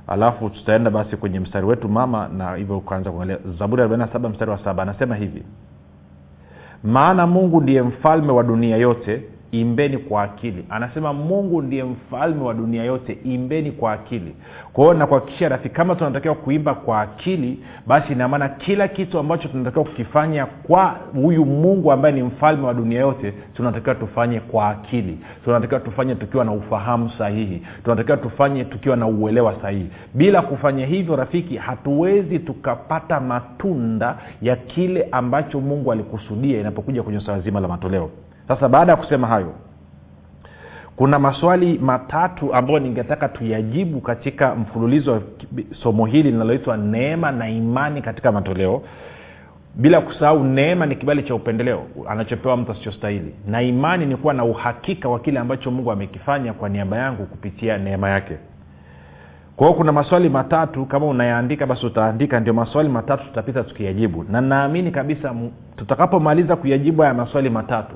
alafu 0.08 0.50
tutaenda 0.50 0.90
basi 0.90 1.18
kwenye 1.18 1.40
mstari 1.40 1.66
wetu 1.66 1.90
mama 1.90 2.28
na 2.38 2.56
hivyo 2.56 2.78
ukaanza 2.78 3.12
kuangalia. 3.12 3.38
Zaburi 3.60 3.82
ya 3.82 3.88
47 3.88 4.30
mstari 4.30 4.52
wa 4.52 4.58
saba 4.64 4.84
anasema 4.84 5.16
hivi. 5.16 5.44
Maana 6.84 7.28
mungu 7.28 7.62
ndiye 7.62 7.82
mfalme 7.82 8.32
wa 8.32 8.44
dunia 8.44 8.78
yote 8.78 9.24
imbeni 9.62 9.98
kwa 9.98 10.24
akili. 10.24 10.66
Anasema 10.70 11.14
mungu 11.14 11.62
ndiye 11.62 11.84
mfalme 11.84 12.44
wa 12.44 12.54
dunia 12.54 12.84
yote 12.84 13.18
imbeni 13.24 13.72
kwa 13.72 13.94
akili. 13.94 14.36
Kwa 14.74 14.84
hiyo 14.84 14.94
nakuhakikishia 14.98 15.50
rafiki 15.50 15.76
kama 15.76 15.96
tunatakiwa 15.96 16.36
kuimba 16.36 16.74
kwa 16.76 17.02
akili 17.02 17.60
basi 17.88 18.14
inamaana 18.14 18.50
kila 18.50 18.88
kitu 18.88 19.20
ambacho 19.20 19.48
tunatakiwa 19.48 19.86
kukifanya 19.86 20.46
kwa 20.46 20.96
huyu 21.14 21.46
mungu 21.46 21.92
ambaye 21.92 22.16
ni 22.16 22.24
mfalme 22.24 22.68
wa 22.68 22.74
dunia 22.74 23.00
yote 23.00 23.34
tunatakiwa 23.54 23.96
tufanye 23.96 24.40
kwa 24.40 24.70
akili. 24.70 25.18
Tunatakiwa 25.44 25.80
tufanye 25.80 26.16
tukiwa 26.16 26.46
na 26.46 26.52
ufahamu 26.52 27.10
sahihi. 27.18 27.62
Tunatakiwa 27.84 28.18
tufanye 28.18 28.64
tukiwa 28.66 28.96
na 28.96 29.08
uelewa 29.08 29.56
sahihi. 29.62 29.90
Bila 30.14 30.42
kufanya 30.42 30.86
hivyo 30.86 31.16
rafiki 31.16 31.58
hatuwezi 31.58 32.40
tukapata 32.40 33.20
matunda 33.20 34.18
ya 34.42 34.56
kile 34.56 35.08
ambacho 35.12 35.60
mungu 35.62 35.92
alikusudia 35.92 36.60
inapokuja 36.60 37.04
kwenye 37.04 37.20
swala 37.20 37.42
zima 37.42 37.60
la 37.60 37.68
matoleo 37.68 38.10
sasa 38.48 38.70
baada 38.70 38.92
ya 38.92 38.98
kusema 38.98 39.28
hayo 39.28 39.54
kuna 40.96 41.20
maswali 41.20 41.80
matatu 41.80 42.54
ambayo 42.54 42.80
ningetaka 42.80 43.30
tuyajibu 43.30 44.02
katika 44.02 44.56
mfululizo 44.56 45.12
wa 45.14 45.22
somo 45.84 46.06
hili 46.06 46.32
linaloitwa 46.32 46.78
neema 46.78 47.32
na 47.32 47.50
imani 47.50 48.02
katika 48.02 48.32
matoleo. 48.32 48.82
Bila 49.76 50.02
kusahau 50.02 50.44
neema 50.44 50.86
ni 50.86 50.96
kibali 50.96 51.24
cha 51.24 51.36
upendeleo 51.36 51.84
anachopewa 52.10 52.58
mtu 52.58 52.72
asichostahili 52.72 53.36
na 53.48 53.62
imani 53.62 54.06
ni 54.06 54.16
kuwa 54.16 54.34
na 54.34 54.44
uhakika 54.44 55.10
wa 55.10 55.20
kile 55.20 55.40
ambacho 55.40 55.72
mungu 55.72 55.92
amekifanya 55.92 56.54
kwa 56.54 56.70
niaba 56.70 56.98
yangu 56.98 57.26
kupitia 57.26 57.78
neema 57.78 58.10
yake. 58.10 58.38
Kwa 59.56 59.68
hiyo 59.68 59.78
kuna 59.78 59.92
maswali 59.92 60.30
matatu 60.30 60.86
kama 60.86 61.06
unayaandika 61.06 61.66
basi 61.66 61.86
utaandika 61.86 62.40
ndio 62.40 62.54
maswali 62.54 62.90
matatu 62.90 63.24
tutapita 63.26 63.64
tukiyajibu. 63.64 64.24
Na 64.30 64.42
naamini 64.42 64.92
kabisa 64.92 65.36
tutakapomaliza 65.76 66.56
kuyajibu 66.56 67.02
haya 67.02 67.14
maswali 67.14 67.50
matatu 67.50 67.96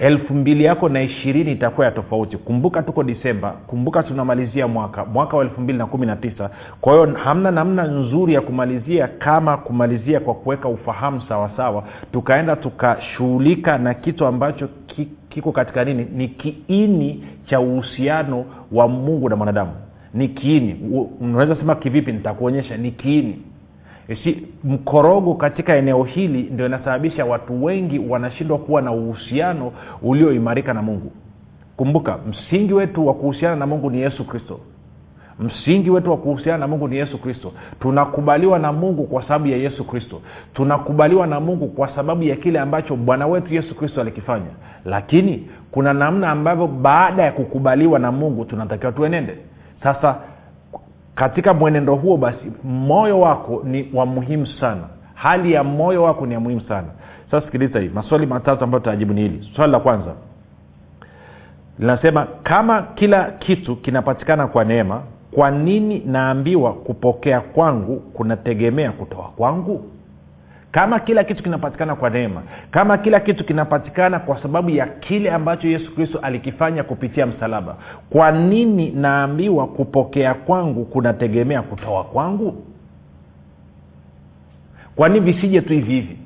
elfu 0.00 0.34
mbili 0.34 0.64
yako 0.64 0.88
na 0.88 1.02
ishirini 1.02 1.52
itakuwa 1.52 1.86
ya 1.86 1.92
tofauti. 1.92 2.36
Kumbuka 2.36 2.82
tuko 2.82 3.02
disemba 3.02 3.50
kumbuka 3.50 4.02
tunamalizia 4.02 4.68
mwaka 4.68 5.04
mwaka 5.04 5.36
wa 5.36 5.44
elfu 5.44 5.60
mbili 5.60 5.78
na 5.78 5.86
kumi 5.86 6.06
na 6.06 6.16
tisa. 6.16 6.50
Kwa 6.80 6.92
hiyo 6.92 7.16
hamna 7.24 7.50
namna 7.50 7.82
nzuri 7.86 8.34
ya 8.34 8.40
kumalizia 8.40 9.08
kama 9.08 9.56
kumalizia 9.56 10.20
kwa 10.20 10.34
kuweka 10.34 10.68
ufahamu 10.68 11.22
sawasawa 11.28 11.84
tukaenda 12.12 12.56
tukashughulika 12.56 13.78
na 13.78 13.94
kitu 13.94 14.26
ambacho 14.26 14.68
ki, 14.86 15.08
kiko 15.28 15.52
katika 15.52 15.84
nini? 15.84 16.06
Ni 16.16 16.28
kiini 16.28 17.24
cha 17.46 17.60
uhusiano 17.60 18.44
wa 18.72 18.88
mungu 18.88 19.28
na 19.28 19.36
mwanadamu. 19.36 19.72
Ni 20.14 20.28
kiini. 20.28 20.74
Unaweza 21.20 21.56
sema 21.56 21.74
kivipi? 21.74 22.12
Nitakuonyesha. 22.12 22.76
Ni 22.76 22.90
kiini 22.90 23.38
si 24.16 24.46
mkorogo 24.64 25.34
katika 25.34 25.76
eneo 25.76 26.02
hili 26.04 26.42
ndio 26.50 26.66
inasababisha 26.66 27.24
watu 27.24 27.64
wengi 27.64 27.98
wanashindwa 27.98 28.58
kuwa 28.58 28.82
na 28.82 28.92
uhusiano 28.92 29.72
ulioimarika 30.02 30.74
na 30.74 30.82
mungu. 30.82 31.12
Kumbuka 31.76 32.18
msingi 32.28 32.72
wetu 32.74 33.06
wa 33.06 33.14
kuhusiana 33.14 33.56
na 33.56 33.66
mungu 33.66 33.90
ni 33.90 34.00
yesu 34.00 34.24
kristo. 34.24 34.60
Msingi 35.40 35.90
wetu 35.90 36.10
wa 36.10 36.16
kuhusiana 36.16 36.58
na 36.58 36.66
mungu 36.68 36.88
ni 36.88 36.96
yesu 36.96 37.18
kristo. 37.18 37.52
Tunakubaliwa 37.80 38.58
na 38.58 38.72
mungu 38.72 39.04
kwa 39.04 39.22
sababu 39.22 39.46
ya 39.46 39.56
yesu 39.56 39.84
kristo. 39.84 40.20
Tunakubaliwa 40.54 41.26
na 41.26 41.40
mungu 41.40 41.68
kwa 41.68 41.88
sababu 41.94 42.22
ya 42.22 42.36
kile 42.36 42.58
ambacho 42.58 42.96
bwana 42.96 43.26
wetu 43.26 43.54
yesu 43.54 43.74
kristo 43.74 44.00
alikifanya. 44.00 44.50
Lakini 44.84 45.48
kuna 45.70 45.92
namna 45.92 46.30
ambavyo 46.30 46.66
baada 46.66 47.22
ya 47.22 47.32
kukubaliwa 47.32 47.98
na 47.98 48.12
mungu 48.12 48.44
tunatakiwa 48.44 48.92
tuenende. 48.92 49.36
Sasa 49.82 50.16
katika 51.20 51.54
mwenendo 51.54 51.94
huo 51.94 52.16
basi 52.16 52.52
moyo 52.64 53.20
wako 53.20 53.62
ni 53.64 53.90
wa 53.94 54.06
muhimu 54.06 54.46
sana. 54.46 54.82
Hali 55.14 55.52
ya 55.52 55.64
moyo 55.64 56.02
wako 56.02 56.26
ni 56.26 56.34
ya 56.34 56.40
muhimu 56.40 56.60
sana. 56.60 56.86
Sasa 57.30 57.46
sikiliza 57.46 57.80
hii 57.80 57.88
maswali 57.88 58.26
matatu 58.26 58.64
ambayo 58.64 58.80
tutajibu 58.80 59.12
ni 59.12 59.20
hili. 59.20 59.50
Swali 59.56 59.72
la 59.72 59.80
kwanza 59.80 60.12
linasema 61.78 62.26
kama 62.42 62.82
kila 62.82 63.24
kitu 63.24 63.76
kinapatikana 63.76 64.46
kwa 64.46 64.64
neema 64.64 65.02
kwa 65.34 65.50
nini 65.50 66.02
naambiwa 66.06 66.72
kupokea 66.72 67.40
kwangu 67.40 67.96
kunategemea 67.96 68.92
kutoa 68.92 69.28
kwangu 69.36 69.84
kama 70.72 71.00
kila 71.00 71.24
kitu 71.24 71.42
kinapatikana 71.42 71.96
kwa 71.96 72.10
neema 72.10 72.42
kama 72.70 72.98
kila 72.98 73.20
kitu 73.20 73.44
kinapatikana 73.44 74.18
kwa 74.18 74.42
sababu 74.42 74.70
ya 74.70 74.86
kile 74.86 75.30
ambacho 75.30 75.68
yesu 75.68 75.94
kristo 75.94 76.18
alikifanya 76.18 76.82
kupitia 76.84 77.26
msalaba 77.26 77.76
kwa 78.10 78.32
nini 78.32 78.90
naambiwa 78.90 79.66
kupokea 79.66 80.34
kwangu 80.34 80.84
kunategemea 80.84 81.62
kutoa 81.62 82.04
kwangu? 82.04 82.64
Kwa 84.96 85.08
nini 85.08 85.32
visije 85.32 85.60
tu 85.60 85.72
hivi 85.72 85.92
hivi 85.94 86.16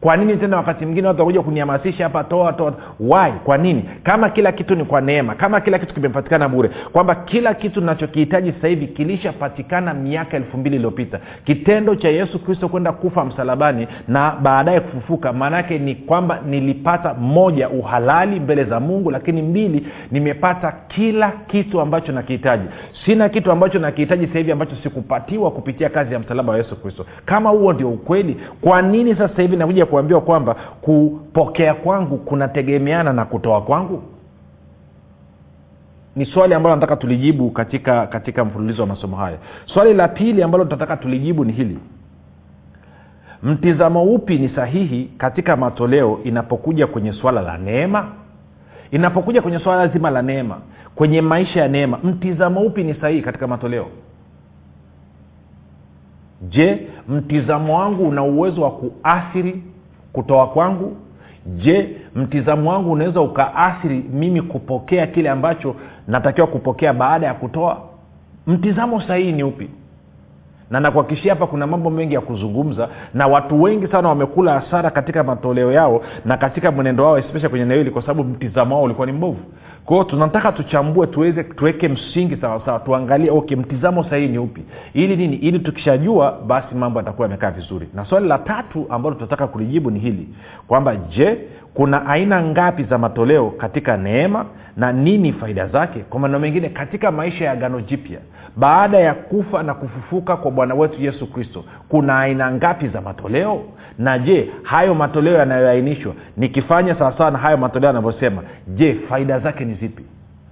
kwa 0.00 0.16
nini 0.16 0.36
tena 0.36 0.56
wakati 0.56 0.84
mwingine 0.84 1.08
watu 1.08 1.20
wakuja 1.20 1.42
kunihamasisha 1.42 2.04
hapa 2.04 2.24
toa 2.24 2.52
toa 2.52 2.74
why? 3.00 3.32
Kwa 3.44 3.58
nini? 3.58 3.84
Kama 4.02 4.30
kila 4.30 4.52
kitu 4.52 4.74
ni 4.74 4.84
kwa 4.84 5.00
neema 5.00 5.34
kama 5.34 5.60
kila 5.60 5.78
kitu 5.78 5.94
kimepatikana 5.94 6.48
bure 6.48 6.70
kwamba 6.92 7.14
kila 7.14 7.54
kitu 7.54 7.80
nachokihitaji 7.80 8.52
sasa 8.52 8.68
hivi 8.68 8.86
kilishapatikana 8.86 9.94
miaka 9.94 10.36
elfu 10.36 10.58
mbili 10.58 10.76
iliyopita. 10.76 11.20
Kitendo 11.44 11.94
cha 11.94 12.08
yesu 12.08 12.38
kristo 12.38 12.68
kwenda 12.68 12.92
kufa 12.92 13.24
msalabani 13.24 13.88
na 14.08 14.30
baadaye 14.42 14.80
kufufuka 14.80 15.32
maanaake 15.32 15.78
ni 15.78 15.94
kwamba 15.94 16.40
nilipata 16.46 17.14
moja 17.14 17.68
uhalali 17.68 18.40
mbele 18.40 18.64
za 18.64 18.80
mungu 18.80 19.10
lakini 19.10 19.42
mbili 19.42 19.86
nimepata 20.10 20.72
kila 20.88 21.32
kitu 21.46 21.80
ambacho 21.80 22.12
nakihitaji. 22.12 22.64
Sina 23.04 23.28
kitu 23.28 23.52
ambacho 23.52 23.78
nakihitaji 23.78 24.26
hivi 24.26 24.52
ambacho 24.52 24.76
sikupatiwa 24.82 25.50
kupitia 25.50 25.88
kazi 25.88 26.12
ya 26.14 26.18
msalaba 26.20 26.52
wa 26.52 26.58
yesu 26.58 26.76
kristo. 26.76 27.06
Kama 27.26 27.50
huo 27.50 27.72
ndio 27.72 27.88
ukweli 27.90 28.36
kwa 28.60 28.82
nini 28.82 29.14
sasa 29.14 29.42
hivi 29.42 29.56
nakuja 29.56 29.86
kuambiwa 29.88 30.20
kwamba 30.20 30.54
kupokea 30.80 31.74
kwangu 31.74 32.16
kunategemeana 32.16 33.12
na 33.12 33.24
kutoa 33.24 33.62
kwangu? 33.62 34.02
Ni 36.16 36.26
swali 36.26 36.54
ambalo 36.54 36.74
nataka 36.76 36.96
tulijibu 36.96 37.50
katika 37.50 38.06
katika 38.06 38.44
mfululizo 38.44 38.82
wa 38.82 38.88
masomo 38.88 39.16
haya. 39.16 39.38
Swali 39.66 39.94
la 39.94 40.08
pili 40.08 40.42
ambalo 40.42 40.64
tunataka 40.64 40.96
tulijibu 40.96 41.44
ni 41.44 41.52
hili. 41.52 41.78
Mtizamo 43.42 44.04
upi 44.04 44.38
ni 44.38 44.48
sahihi 44.48 45.10
katika 45.18 45.56
matoleo 45.56 46.20
inapokuja 46.24 46.86
kwenye 46.86 47.12
swala 47.12 47.40
la 47.40 47.58
neema? 47.58 48.06
Inapokuja 48.90 49.42
kwenye 49.42 49.58
swala 49.58 49.88
zima 49.88 50.10
la 50.10 50.22
neema 50.22 50.58
kwenye 50.94 51.20
maisha 51.20 51.60
ya 51.60 51.68
neema 51.68 51.98
mtizamo 52.04 52.60
upi 52.60 52.84
ni 52.84 52.94
sahihi 52.94 53.22
katika 53.22 53.46
matoleo? 53.46 53.86
Je 56.48 56.88
mtizamo 57.08 57.78
wangu 57.78 58.08
una 58.08 58.22
uwezo 58.22 58.62
wa 58.62 58.70
kuathiri 58.70 59.62
kutoa 60.12 60.46
kwangu? 60.46 60.96
Je 61.46 61.96
mtizamo 62.14 62.70
wangu 62.70 62.92
unaweza 62.92 63.20
ukaathiri 63.20 64.04
mimi 64.12 64.42
kupokea 64.42 65.06
kile 65.06 65.30
ambacho 65.30 65.74
natakiwa 66.08 66.46
kupokea 66.46 66.92
baada 66.92 67.26
ya 67.26 67.34
kutoa? 67.34 67.78
Mtizamo 68.46 69.00
sahihi 69.00 69.32
ni 69.32 69.42
upi? 69.42 69.70
Na 70.70 70.80
nakuhakikishia 70.80 71.32
hapa 71.34 71.46
kuna 71.46 71.66
mambo 71.66 71.90
mengi 71.90 72.14
ya 72.14 72.20
kuzungumza 72.20 72.88
na 73.14 73.26
watu 73.26 73.62
wengi 73.62 73.86
sana 73.86 74.08
wamekula 74.08 74.60
hasara 74.60 74.90
katika 74.90 75.24
matoleo 75.24 75.72
yao 75.72 76.02
na 76.24 76.36
katika 76.36 76.72
mwenendo 76.72 77.04
wao 77.04 77.18
especially 77.18 77.48
kwenye 77.48 77.64
eneo 77.64 77.78
hili 77.78 77.90
kwa 77.90 78.02
sababu 78.02 78.24
mtizamo 78.24 78.74
wao 78.74 78.84
ulikuwa 78.84 79.06
ni 79.06 79.12
mbovu 79.12 79.40
kwao 79.88 80.04
tunataka 80.04 80.52
tuchambue 80.52 81.06
tuweze 81.06 81.44
tuweke 81.44 81.88
msingi 81.88 82.36
sawasawa 82.36 82.78
tuangalie 82.78 83.30
okay 83.30 83.56
mtizamo 83.56 84.04
sahihi 84.04 84.28
ni 84.28 84.38
upi? 84.38 84.62
Ili 84.94 85.16
nini? 85.16 85.36
Ili 85.36 85.58
tukishajua 85.58 86.38
basi 86.46 86.74
mambo 86.74 86.98
yatakuwa 87.00 87.28
yamekaa 87.28 87.50
vizuri. 87.50 87.88
Na 87.94 88.04
swali 88.04 88.28
la 88.28 88.38
tatu 88.38 88.86
ambalo 88.90 89.14
tunataka 89.14 89.46
kulijibu 89.46 89.90
ni 89.90 89.98
hili 90.00 90.28
kwamba 90.66 90.96
je 90.96 91.38
kuna 91.74 92.06
aina 92.06 92.42
ngapi 92.42 92.84
za 92.84 92.98
matoleo 92.98 93.50
katika 93.50 93.96
neema 93.96 94.46
na 94.76 94.92
nini 94.92 95.32
faida 95.32 95.66
zake? 95.66 95.98
Kwa 95.98 96.20
maneno 96.20 96.38
mengine 96.38 96.68
katika 96.68 97.10
maisha 97.10 97.44
ya 97.44 97.56
gano 97.56 97.80
jipya 97.80 98.18
baada 98.56 98.98
ya 98.98 99.14
kufa 99.14 99.62
na 99.62 99.74
kufufuka 99.74 100.36
kwa 100.36 100.50
bwana 100.50 100.74
wetu 100.74 101.02
yesu 101.02 101.26
kristo 101.32 101.64
kuna 101.88 102.18
aina 102.20 102.52
ngapi 102.52 102.88
za 102.88 103.00
matoleo? 103.00 103.64
Na 103.98 104.18
je 104.18 104.50
hayo 104.62 104.94
matoleo 104.94 105.34
yanayoainishwa 105.34 106.12
nikifanya 106.36 106.94
sawasawa 106.94 107.30
na 107.30 107.38
hayo 107.38 107.56
matoleo 107.56 107.86
yanavyosema 107.86 108.42
je 108.68 108.94
faida 109.08 109.38
zake 109.38 109.64
ni 109.64 109.74
zipi? 109.74 110.04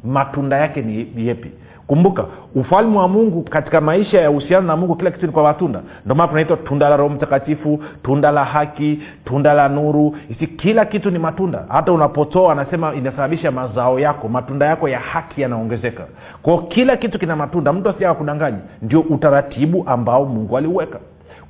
Matunda 0.04 0.56
yake 0.56 0.82
ni 0.82 1.26
yepi 1.26 1.50
kumbuka 1.86 2.24
ufalme 2.54 2.98
wa 2.98 3.08
mungu 3.08 3.42
katika 3.42 3.80
maisha 3.80 4.20
ya 4.20 4.30
uhusiano 4.30 4.66
na 4.66 4.76
mungu 4.76 4.96
kila 4.96 5.10
kitu 5.10 5.26
ni 5.26 5.32
kwa 5.32 5.42
matunda. 5.42 5.80
Ndio 6.04 6.14
maana 6.16 6.28
tunaitwa 6.28 6.56
tunda 6.56 6.88
la 6.88 6.96
roho 6.96 7.10
mtakatifu 7.14 7.80
tunda 8.02 8.30
la 8.32 8.44
haki 8.44 9.02
tunda 9.24 9.54
la 9.54 9.68
nuru. 9.68 10.16
Isi 10.30 10.46
kila 10.46 10.84
kitu 10.84 11.10
ni 11.10 11.18
matunda. 11.18 11.64
Hata 11.68 11.92
unapotoa 11.92 12.52
anasema 12.52 12.94
inasababisha 12.94 13.50
mazao 13.50 13.98
yako 14.00 14.28
matunda 14.28 14.66
yako 14.66 14.88
ya 14.88 14.98
haki 14.98 15.40
yanaongezeka. 15.42 16.06
Kwao 16.42 16.58
kila 16.58 16.96
kitu 16.96 17.18
kina 17.18 17.36
matunda. 17.36 17.72
Mtu 17.72 17.88
asija 17.88 18.14
kudanganyi 18.14 18.58
ndio 18.82 19.00
utaratibu 19.00 19.84
ambao 19.86 20.24
mungu 20.24 20.56
aliuweka 20.56 20.98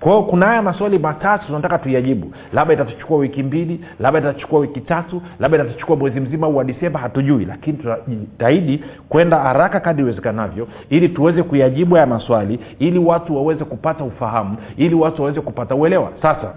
kwa 0.06 0.14
hiyo 0.14 0.26
kuna 0.26 0.46
haya 0.46 0.62
maswali 0.62 0.98
matatu 0.98 1.46
tunataka 1.46 1.78
tuyajibu. 1.78 2.32
Labda 2.52 2.74
itatuchukua 2.74 3.18
wiki 3.18 3.42
mbili 3.42 3.80
labda 4.00 4.20
itachukua 4.20 4.60
wiki 4.60 4.80
tatu 4.80 5.22
labda 5.40 5.58
itatuchukua 5.58 5.96
mwezi 5.96 6.20
mzima 6.20 6.48
wa 6.48 6.64
disemba 6.64 7.00
hatujui. 7.00 7.44
Lakini 7.44 7.78
tunajitahidi 7.78 8.84
kwenda 9.08 9.38
haraka 9.38 9.80
kadi 9.80 10.02
iwezekanavyo 10.02 10.68
ili 10.90 11.08
tuweze 11.08 11.42
kuyajibu 11.42 11.94
haya 11.94 12.06
maswali 12.06 12.60
ili 12.78 12.98
watu 12.98 13.36
waweze 13.36 13.64
kupata 13.64 14.04
ufahamu 14.04 14.56
ili 14.76 14.94
watu 14.94 15.22
waweze 15.22 15.40
kupata 15.40 15.74
uelewa. 15.74 16.12
Sasa 16.22 16.54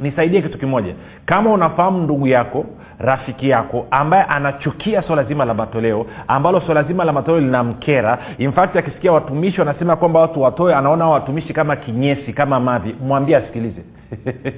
nisaidie 0.00 0.42
kitu 0.42 0.58
kimoja. 0.58 0.94
Kama 1.26 1.52
unafahamu 1.52 2.02
ndugu 2.02 2.26
yako 2.26 2.66
rafiki 2.98 3.48
yako 3.48 3.86
ambaye 3.90 4.22
anachukia 4.22 5.02
swala 5.02 5.24
zima 5.24 5.44
la 5.44 5.54
matoleo 5.54 6.06
ambalo 6.28 6.60
swala 6.60 6.82
zima 6.82 7.04
la 7.04 7.12
matoleo 7.12 7.40
linamkera 7.40 8.18
infact 8.38 8.76
akisikia 8.76 9.12
watumishi 9.12 9.60
wanasema 9.60 9.96
kwamba 9.96 10.20
watu 10.20 10.42
watoe 10.42 10.74
anaona 10.74 11.04
hao 11.04 11.12
watumishi 11.12 11.52
kama 11.52 11.76
kinyesi 11.76 12.32
kama 12.32 12.60
mavi. 12.60 12.94
Mwambie 13.00 13.36
asikilize. 13.36 13.82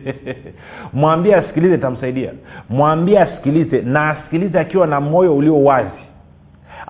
Mwambie 0.92 1.34
asikilize 1.34 1.78
tamsaidia. 1.78 2.32
Mwambie 2.68 3.18
asikilize 3.20 3.80
na 3.82 4.10
asikilize 4.10 4.60
akiwa 4.60 4.86
na 4.86 5.00
moyo 5.00 5.36
ulio 5.36 5.64
wazi 5.64 6.09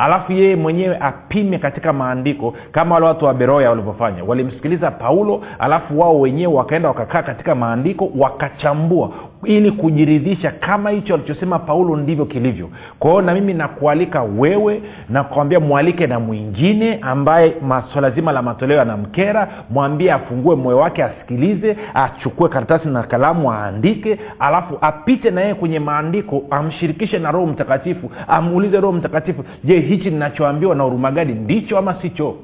alafu 0.00 0.32
yeye 0.32 0.56
mwenyewe 0.56 0.96
apime 1.00 1.58
katika 1.58 1.92
maandiko 1.92 2.54
kama 2.72 2.94
wale 2.94 3.06
watu 3.06 3.24
wa 3.24 3.34
beroya 3.34 3.70
walivyofanya. 3.70 4.24
Walimsikiliza 4.24 4.90
paulo 4.90 5.42
alafu 5.58 6.00
wao 6.00 6.20
wenyewe 6.20 6.54
wakaenda 6.54 6.88
wakakaa 6.88 7.22
katika 7.22 7.54
maandiko 7.54 8.10
wakachambua 8.18 9.10
ili 9.44 9.70
kujiridhisha 9.70 10.50
kama 10.50 10.90
hicho 10.90 11.14
alichosema 11.14 11.58
paulo 11.58 11.96
ndivyo 11.96 12.24
kilivyo. 12.24 12.68
Kwa 12.98 13.10
hiyo 13.10 13.22
na 13.22 13.34
mimi 13.34 13.54
nakualika 13.54 14.22
wewe 14.22 14.82
nakwambia 15.08 15.60
mwalike 15.60 16.06
na 16.06 16.20
mwingine 16.20 16.98
ambaye 17.02 17.54
swala 17.92 18.10
zima 18.10 18.32
la 18.32 18.42
matoleo 18.42 18.78
yanamkera 18.78 19.48
mwambie 19.70 20.12
afungue 20.12 20.56
moyo 20.56 20.78
wake 20.78 21.04
asikilize 21.04 21.76
achukue 21.94 22.48
karatasi 22.48 22.88
na 22.88 23.02
kalamu 23.02 23.52
aandike 23.52 24.18
alafu 24.38 24.78
apite 24.80 25.30
na 25.30 25.40
yeye 25.40 25.54
kwenye 25.54 25.78
maandiko 25.78 26.42
amshirikishe 26.50 27.18
na 27.18 27.30
roho 27.30 27.46
mtakatifu 27.46 28.10
amuulize 28.28 28.80
roho 28.80 28.92
mtakatifu 28.92 29.44
je 29.64 29.80
hichi 29.80 30.10
ninachoambiwa 30.10 30.74
na 30.74 30.84
urumagadi 30.84 31.32
ndicho 31.32 31.78
ama 31.78 31.94
sicho? 32.02 32.34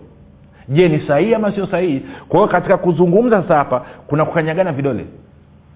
Je 0.68 0.88
ni 0.88 1.00
sahihi 1.00 1.34
ama 1.34 1.52
sio 1.52 1.66
sahihi? 1.66 2.02
Kwa 2.28 2.38
hiyo 2.40 2.48
katika 2.52 2.76
kuzungumza 2.76 3.42
sasa 3.42 3.56
hapa 3.56 3.82
kuna 4.06 4.24
kukanyagana 4.24 4.72
vidole 4.72 5.04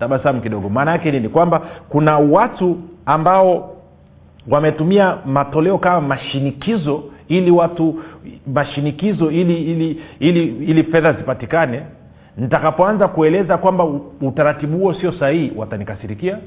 tabasamu 0.01 0.41
kidogo. 0.41 0.69
Maana 0.69 0.91
yake 0.93 1.11
nini? 1.11 1.29
Kwamba 1.29 1.63
kuna 1.89 2.19
watu 2.19 2.79
ambao 3.07 3.77
wametumia 4.49 5.17
matoleo 5.27 5.79
kama 5.79 6.01
mashinikizo 6.01 7.03
ili 7.29 7.51
watu 7.51 8.01
mashinikizo 8.55 9.31
ili 9.31 9.55
ili 9.63 10.03
ili 10.21 10.47
ili 10.47 10.83
fedha 10.85 11.13
zipatikane. 11.13 11.83
Nitakapoanza 12.37 13.09
kueleza 13.09 13.59
kwamba 13.59 13.85
utaratibu 14.21 14.79
huo 14.79 14.95
sio 14.95 15.13
sahihi 15.13 15.53
watanikasirikia. 15.57 16.39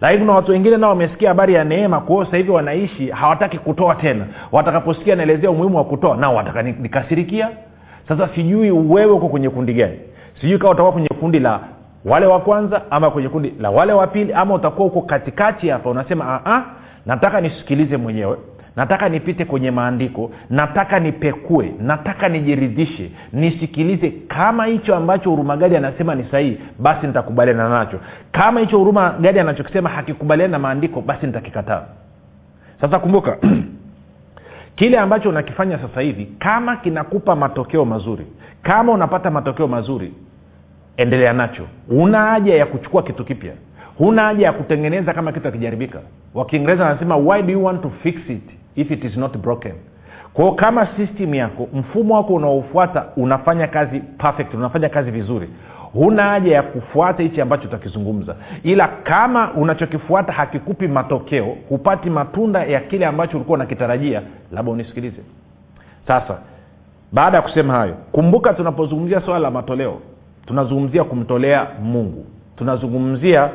Lakini 0.00 0.20
kuna 0.20 0.32
watu 0.32 0.50
wengine 0.52 0.76
nao 0.76 0.90
wamesikia 0.90 1.28
habari 1.28 1.54
ya 1.54 1.64
neema 1.64 2.00
kwao 2.00 2.22
hivi 2.24 2.50
wanaishi 2.50 3.10
hawataki 3.10 3.58
kutoa 3.58 3.94
tena. 3.94 4.26
Watakaposikia 4.52 5.16
naelezea 5.16 5.50
umuhimu 5.50 5.76
wa 5.76 5.84
kutoa 5.84 6.16
nao 6.16 6.34
watakanikasirikia 6.34 7.48
sasa 8.08 8.28
sijui 8.34 8.70
wewe 8.70 9.12
uko 9.12 9.28
kwenye 9.28 9.50
kundi 9.50 9.74
gani. 9.74 9.98
Sijui 10.40 10.58
kawa 10.58 10.72
utakuwa 10.72 10.92
kwenye 10.92 11.08
kundi 11.08 11.38
la 11.40 11.60
wale 12.04 12.26
wa 12.26 12.40
kwanza 12.40 12.82
ama 12.90 13.10
kwenye 13.10 13.28
kundi 13.28 13.54
la 13.60 13.70
wale 13.70 13.92
wa 13.92 14.06
pili 14.06 14.32
ama 14.32 14.54
utakuwa 14.54 14.88
huko 14.88 15.02
katikati 15.02 15.68
hapa 15.68 15.90
unasema 15.90 16.40
Aa, 16.46 16.62
nataka 17.06 17.40
nisikilize 17.40 17.96
mwenyewe 17.96 18.36
nataka 18.76 19.08
nipite 19.08 19.44
kwenye 19.44 19.70
maandiko 19.70 20.30
nataka 20.50 21.00
nipekue 21.00 21.74
nataka 21.80 22.28
nijiridhishe 22.28 23.10
nisikilize 23.32 24.10
kama 24.28 24.66
hicho 24.66 24.96
ambacho 24.96 25.30
hurumagadi 25.30 25.76
anasema 25.76 26.14
ni 26.14 26.24
sahihi 26.30 26.58
basi 26.78 27.06
nitakubaliana 27.06 27.68
nacho. 27.68 28.00
Kama 28.32 28.60
hicho 28.60 28.78
huruma 28.78 29.10
gadi 29.20 29.40
anachokisema 29.40 29.88
hakikubaliana 29.88 30.52
na 30.52 30.58
maandiko 30.58 31.00
basi 31.00 31.26
nitakikataa. 31.26 31.82
Sasa 32.80 32.98
kumbuka 32.98 33.36
kile 34.76 34.98
ambacho 34.98 35.28
unakifanya 35.28 35.78
sasa 35.78 36.00
hivi 36.00 36.26
kama 36.38 36.76
kinakupa 36.76 37.36
matokeo 37.36 37.84
mazuri 37.84 38.26
kama 38.62 38.92
unapata 38.92 39.30
matokeo 39.30 39.68
mazuri 39.68 40.12
endelea 40.96 41.32
nacho. 41.32 41.62
Huna 41.88 42.18
haja 42.20 42.54
ya 42.54 42.66
kuchukua 42.66 43.02
kitu 43.02 43.24
kipya. 43.24 43.52
Huna 43.98 44.22
haja 44.22 44.46
ya 44.46 44.52
kutengeneza 44.52 45.12
kama 45.14 45.32
kitu 45.32 45.48
akijaribika 45.48 45.98
wakiingereza 46.34 46.84
wanasema 46.84 47.16
why 47.16 47.42
do 47.42 47.52
you 47.52 47.64
want 47.64 47.82
to 47.82 47.90
fix 48.02 48.30
it 48.30 48.50
if 48.76 48.90
it 48.90 49.04
is 49.04 49.16
not 49.16 49.36
broken? 49.36 49.72
Kwao 50.32 50.52
kama 50.52 50.86
system 50.96 51.34
yako 51.34 51.68
mfumo 51.74 52.14
wako 52.14 52.34
unaofuata 52.34 53.04
unafanya 53.16 53.66
kazi 53.66 54.00
perfect 54.00 54.54
unafanya 54.54 54.88
kazi 54.88 55.10
vizuri 55.10 55.48
huna 55.92 56.22
haja 56.22 56.54
ya 56.54 56.62
kufuata 56.62 57.22
hichi 57.22 57.40
ambacho 57.40 57.68
utakizungumza. 57.68 58.36
Ila 58.62 58.88
kama 58.88 59.52
unachokifuata 59.52 60.32
hakikupi 60.32 60.88
matokeo 60.88 61.56
hupati 61.68 62.10
matunda 62.10 62.64
ya 62.64 62.80
kile 62.80 63.06
ambacho 63.06 63.36
ulikuwa 63.36 63.54
unakitarajia 63.58 64.22
labda 64.52 64.72
unisikilize. 64.72 65.22
Sasa 66.06 66.38
baada 67.12 67.36
ya 67.36 67.42
kusema 67.42 67.72
hayo 67.74 67.94
kumbuka 68.12 68.54
tunapozungumzia 68.54 69.20
swala 69.20 69.38
la 69.38 69.50
matoleo 69.50 70.00
tunazungumzia 70.46 71.04
kumtolea 71.04 71.66
mungu. 71.82 72.26
Tunazungumzia 72.56 73.50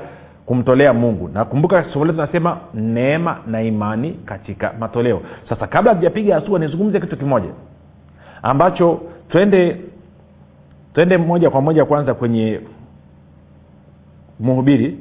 kumtolea 0.46 0.94
mungu. 0.94 1.30
Nakumbuka 1.34 1.86
somo 1.94 2.06
letu 2.06 2.16
tunasema 2.18 2.58
neema 2.74 3.38
na 3.48 3.62
imani 3.64 4.12
katika 4.26 4.74
matoleo. 4.80 5.22
Sasa 5.50 5.68
kabla 5.68 5.96
tujapiga 5.96 6.36
hatua 6.36 6.60
nizungumze 6.60 7.00
kitu 7.00 7.18
kimoja 7.18 7.50
ambacho 8.44 9.02
twende 9.30 9.82
twende 10.94 11.18
moja 11.18 11.50
kwa 11.50 11.62
moja 11.62 11.86
kwanza 11.86 12.14
kwenye 12.14 12.60
mhubiri. 14.40 14.98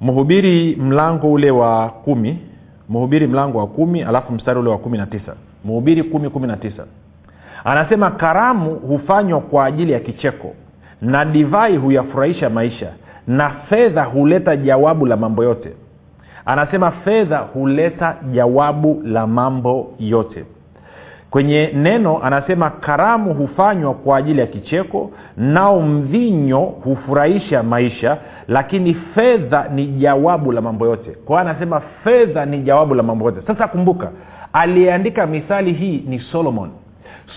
Mhubiri 0.00 0.76
mlango 0.76 1.32
ule 1.32 1.50
wa 1.50 1.88
kumi. 1.88 2.38
Mhubiri 2.88 3.26
mlango 3.26 3.58
wa 3.58 3.66
kumi 3.66 4.02
alafu 4.02 4.32
mstari 4.32 4.58
ule 4.60 4.70
wa 4.70 4.78
kumi 4.78 4.98
na 4.98 5.06
tisa. 5.06 5.34
Mhubiri 5.64 6.02
kumi 6.02 6.30
kumi 6.30 6.46
na 6.46 6.56
tisa 6.56 6.84
anasema 7.68 8.10
karamu 8.10 8.74
hufanywa 8.74 9.40
kwa 9.40 9.64
ajili 9.64 9.92
ya 9.92 10.00
kicheko 10.00 10.54
na 11.02 11.24
divai 11.24 11.76
huyafurahisha 11.76 12.50
maisha 12.50 12.92
na 13.26 13.50
fedha 13.50 14.04
huleta 14.04 14.56
jawabu 14.56 15.06
la 15.06 15.16
mambo 15.16 15.44
yote. 15.44 15.72
Anasema 16.46 16.90
fedha 16.90 17.38
huleta 17.38 18.16
jawabu 18.32 19.02
la 19.04 19.26
mambo 19.26 19.94
yote. 19.98 20.44
Kwenye 21.30 21.70
neno 21.74 22.22
anasema 22.22 22.70
karamu 22.70 23.34
hufanywa 23.34 23.94
kwa 23.94 24.16
ajili 24.16 24.40
ya 24.40 24.46
kicheko 24.46 25.10
nao 25.36 25.80
mvinyo 25.80 26.60
hufurahisha 26.60 27.62
maisha 27.62 28.16
lakini 28.48 28.94
fedha 28.94 29.68
ni 29.74 29.86
jawabu 29.86 30.52
la 30.52 30.60
mambo 30.60 30.86
yote. 30.86 31.10
Kwa 31.10 31.40
hiyo 31.40 31.50
anasema 31.50 31.80
fedha 32.04 32.46
ni 32.46 32.58
jawabu 32.62 32.94
la 32.94 33.02
mambo 33.02 33.24
yote. 33.24 33.46
Sasa 33.46 33.68
kumbuka 33.68 34.10
aliyeandika 34.52 35.26
mithali 35.26 35.72
hii 35.72 36.04
ni 36.08 36.18
solomon 36.20 36.70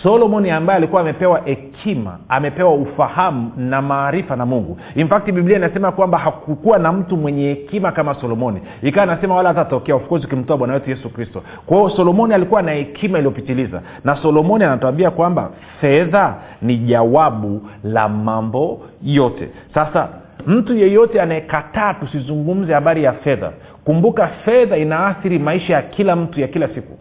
solomoni 0.04 0.50
ambaye 0.50 0.78
alikuwa 0.78 1.02
amepewa 1.02 1.42
hekima 1.46 2.18
amepewa 2.30 2.74
ufahamu 2.74 3.52
na 3.58 3.82
maarifa 3.82 4.36
na 4.36 4.46
mungu. 4.46 4.78
Infact 4.96 5.32
biblia 5.32 5.58
inasema 5.58 5.92
kwamba 5.92 6.18
hakukuwa 6.18 6.80
na 6.80 6.92
mtu 6.92 7.18
mwenye 7.18 7.48
hekima 7.50 7.92
kama 7.92 8.14
solomoni. 8.16 8.62
Ikawa 8.84 9.04
anasema 9.04 9.36
wala 9.36 9.50
hatatokea 9.50 9.96
of 9.96 10.12
ukimtoa 10.12 10.58
bwana 10.58 10.74
wetu 10.74 10.90
yesu 10.90 11.10
kristo. 11.10 11.44
Kwa 11.66 11.90
solomoni 11.96 12.34
alikuwa 12.34 12.62
na 12.62 12.72
hekima 12.72 13.18
iliyopitiliza. 13.18 13.82
Na 14.04 14.16
solomoni 14.16 14.64
anatuambia 14.64 15.12
kwamba 15.12 15.50
fedha 15.82 16.36
ni 16.62 16.78
jawabu 16.78 17.62
la 17.84 18.10
mambo 18.10 18.82
yote. 19.04 19.50
Sasa 19.74 20.10
mtu 20.48 20.78
yeyote 20.78 21.22
anayekataa 21.22 21.94
tusizungumze 21.94 22.74
habari 22.74 23.04
ya 23.04 23.14
fedha. 23.14 23.52
Kumbuka 23.86 24.28
fedha 24.28 24.78
inaathiri 24.78 25.40
maisha 25.40 25.74
ya 25.74 25.82
kila 25.82 26.16
mtu 26.16 26.42
ya 26.42 26.48
kila 26.48 26.68
siku 26.68 26.98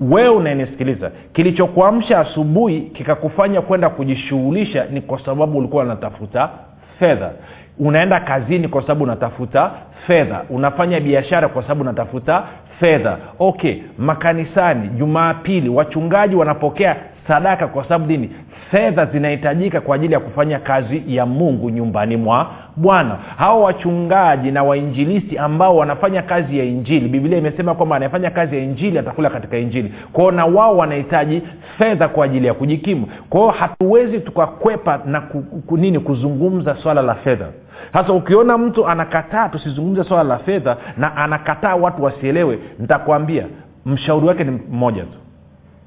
wewe 0.00 0.28
unayenisikiliza 0.28 1.10
kilichokuamsha 1.32 2.18
asubuhi 2.18 2.80
kikakufanya 2.80 3.60
kwenda 3.60 3.90
kujishughulisha 3.90 4.84
ni 4.84 5.00
kwa 5.00 5.24
sababu 5.24 5.58
ulikuwa 5.58 5.84
unatafuta 5.84 6.50
fedha. 6.98 7.30
Unaenda 7.78 8.20
kazini 8.20 8.68
kwa 8.68 8.82
sababu 8.82 9.04
unatafuta 9.04 9.70
fedha. 10.06 10.42
Unafanya 10.50 11.00
biashara 11.00 11.48
kwa 11.48 11.62
sababu 11.62 11.80
unatafuta 11.80 12.42
fedha. 12.80 13.16
Okay 13.38 13.76
makanisani 13.98 14.88
jumapili 14.88 15.68
wachungaji 15.68 16.34
wanapokea 16.36 16.96
sadaka 17.28 17.66
kwa 17.66 17.82
sababu 17.84 18.06
nini 18.12 18.30
fedha 18.72 19.06
zinahitajika 19.06 19.80
kwa 19.80 19.94
ajili 19.96 20.12
ya 20.14 20.20
kufanya 20.20 20.58
kazi 20.58 21.02
ya 21.06 21.26
mungu 21.26 21.70
nyumbani 21.70 22.16
mwa 22.16 22.46
bwana. 22.76 23.18
Hawa 23.36 23.60
wachungaji 23.60 24.50
na 24.50 24.62
wainjilisti 24.62 25.38
ambao 25.38 25.76
wanafanya 25.76 26.22
kazi 26.22 26.58
ya 26.58 26.64
injili 26.64 27.08
biblia 27.08 27.38
imesema 27.38 27.74
kwamba 27.74 27.96
anayefanya 27.96 28.30
kazi 28.30 28.56
ya 28.56 28.62
injili 28.62 28.98
atakula 28.98 29.30
katika 29.30 29.58
injili. 29.58 29.94
Kwao 30.12 30.30
na 30.30 30.46
wao 30.46 30.76
wanahitaji 30.76 31.42
fedha 31.78 32.08
kwa 32.08 32.24
ajili 32.24 32.46
ya 32.46 32.54
kujikimu. 32.54 33.06
Kwao 33.30 33.50
hatuwezi 33.50 34.20
tukakwepa 34.20 35.00
na 35.06 35.20
ku, 35.20 35.42
ku, 35.42 35.76
nini 35.76 35.98
kuzungumza 35.98 36.76
swala 36.76 37.02
la 37.02 37.14
fedha. 37.14 37.46
Sasa 37.92 38.12
ukiona 38.12 38.58
mtu 38.58 38.86
anakataa 38.86 39.48
tusizungumze 39.48 40.04
swala 40.04 40.22
la 40.22 40.38
fedha 40.38 40.76
na 40.96 41.16
anakataa 41.16 41.74
watu 41.74 42.02
wasielewe 42.04 42.58
nitakwambia 42.78 43.46
mshauri 43.86 44.26
wake 44.26 44.44
ni 44.44 44.50
mmoja 44.70 45.02
tu. 45.02 45.18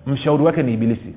Mshauri 0.07 0.43
wake 0.43 0.63
ni 0.63 0.73
ibilisi 0.73 1.13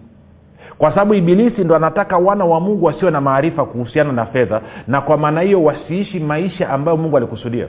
kwa 0.79 0.91
sababu 0.91 1.15
ibilisi 1.15 1.65
ndo 1.65 1.77
anataka 1.77 2.19
wana 2.19 2.45
wa 2.45 2.61
mungu 2.61 2.85
wasiwe 2.85 3.11
na 3.11 3.21
maarifa 3.21 3.65
kuhusiana 3.65 4.13
na 4.13 4.27
fedha 4.27 4.61
na 4.87 5.01
kwa 5.01 5.17
maana 5.17 5.41
hiyo 5.41 5.63
wasiishi 5.65 6.21
maisha 6.21 6.71
ambayo 6.71 6.97
mungu 6.97 7.17
alikusudia. 7.17 7.67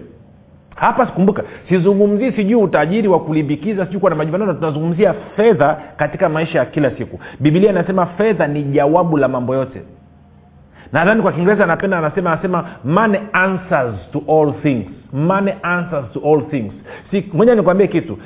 Hapa 0.76 1.06
sikumbuka 1.08 1.44
sizungumzii 1.70 2.32
sijui 2.32 2.56
utajiri 2.64 3.08
wa 3.08 3.20
kulimbikiza 3.20 3.86
sijui 3.86 4.00
kuwa 4.00 4.10
na 4.10 4.16
majivanano 4.16 4.54
tunazungumzia 4.54 5.14
fedha 5.36 5.78
katika 5.98 6.30
maisha 6.30 6.60
ya 6.60 6.66
kila 6.66 6.92
siku. 6.92 7.20
Bibilia 7.40 7.70
inasema 7.70 8.06
fedha 8.06 8.48
ni 8.48 8.64
jawabu 8.64 9.18
la 9.18 9.28
mambo 9.28 9.56
yote. 9.56 9.82
Nadhani 10.94 11.22
kwa 11.22 11.32
kiingereza 11.32 11.64
anapenda 11.64 11.98
anasema 11.98 12.32
anasema 12.32 12.66
money 12.84 13.20
answers 13.34 13.96
to 14.12 14.22
all 14.28 14.54
things. 14.62 14.86
Money 15.14 15.54
answers 15.64 16.06
to 16.14 16.20
all 16.26 16.42
things. 16.50 16.74
Si 17.12 17.30
moja 17.34 17.56
nikwambie 17.56 17.88
kitu 17.88 18.18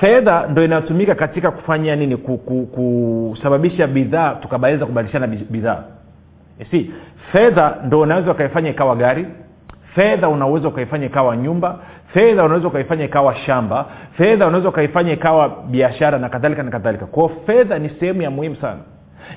fedha 0.00 0.46
ndo 0.50 0.64
inayotumika 0.64 1.14
katika 1.14 1.50
kufanya 1.50 1.96
nini? 1.96 2.16
Kusababisha 2.16 3.86
bidhaa 3.86 4.34
tukabaweza 4.34 4.86
kubadilishana 4.86 5.26
bidhaa. 5.26 5.82
Si 6.70 6.90
fedha 7.32 7.76
ndo 7.84 8.00
unaweza 8.00 8.30
ukaifanya 8.32 8.70
ikawa 8.70 8.96
gari 8.96 9.26
fedha 9.94 10.28
unaweza 10.28 10.68
ukaifanya 10.68 11.06
ikawa 11.06 11.36
nyumba 11.36 11.78
fedha 12.14 12.44
unaweza 12.44 12.68
ukaifanya 12.68 13.04
ikawa 13.04 13.36
shamba 13.36 13.86
fedha 14.16 14.46
unaweza 14.46 14.68
ukaifanya 14.68 15.12
ikawa 15.12 15.48
biashara 15.70 16.18
na 16.18 16.28
kadhalika 16.28 16.62
na 16.62 16.70
kadhalika. 16.70 17.06
Kwao 17.06 17.30
fedha 17.46 17.78
ni 17.78 17.88
sehemu 18.00 18.22
ya 18.22 18.30
muhimu 18.30 18.56
sana. 18.56 18.80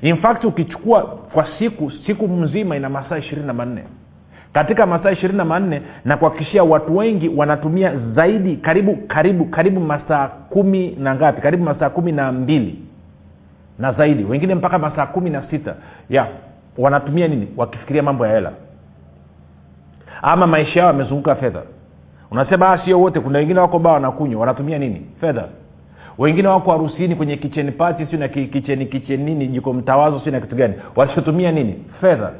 In 0.01 0.17
fact 0.17 0.43
ukichukua 0.43 1.01
kwa 1.03 1.47
siku 1.59 1.91
siku 1.91 2.27
mzima 2.27 2.75
ina 2.75 2.89
masaa 2.89 3.17
ishirini 3.17 3.47
na 3.47 3.53
manne 3.53 3.83
katika 4.53 4.85
masaa 4.85 5.11
ishirini 5.11 5.37
na 5.37 5.45
manne 5.45 5.81
na 6.05 6.17
kuhakikishia 6.17 6.63
watu 6.63 6.97
wengi 6.97 7.29
wanatumia 7.29 7.93
zaidi 8.15 8.57
karibu 8.57 8.95
karibu 8.95 9.45
karibu 9.45 9.79
masaa 9.79 10.27
kumi 10.27 10.95
na 10.99 11.15
ngapi? 11.15 11.41
Karibu 11.41 11.63
masaa 11.63 11.89
kumi 11.89 12.11
na 12.11 12.31
mbili 12.31 12.79
na 13.79 13.93
zaidi. 13.93 14.23
Wengine 14.23 14.55
mpaka 14.55 14.79
masaa 14.79 15.05
kumi 15.05 15.29
na 15.29 15.43
sita. 15.49 15.75
Ya 16.09 16.27
wanatumia 16.77 17.27
nini? 17.27 17.47
Wakifikiria 17.57 18.03
mambo 18.03 18.27
ya 18.27 18.33
hela. 18.33 18.51
Ama 20.21 20.47
maisha 20.47 20.79
yao 20.79 20.87
yamezunguka 20.87 21.35
fedha. 21.35 21.61
Unasema 22.31 22.77
sio 22.85 22.99
wote. 23.01 23.19
Kuna 23.19 23.39
wengine 23.39 23.59
wako 23.59 23.79
baa 23.79 23.91
wanakunywa 23.91 24.39
wanatumia 24.41 24.79
nini? 24.79 25.05
Fedha. 25.21 25.43
Wengine 26.17 26.47
wako 26.47 26.71
harusini 26.71 27.15
kwenye 27.15 27.37
kicheni 27.37 27.71
pati 27.71 28.05
si 28.05 28.17
na 28.17 28.27
kicheni 28.27 28.85
kicheni 28.85 29.23
nini 29.23 29.47
jiko 29.47 29.73
mtawazo 29.73 30.19
si 30.19 30.31
na 30.31 30.39
kitu 30.39 30.55
gani. 30.55 30.73
Wanachotumia 30.95 31.51
nini? 31.51 31.75
Fedha 32.01 32.31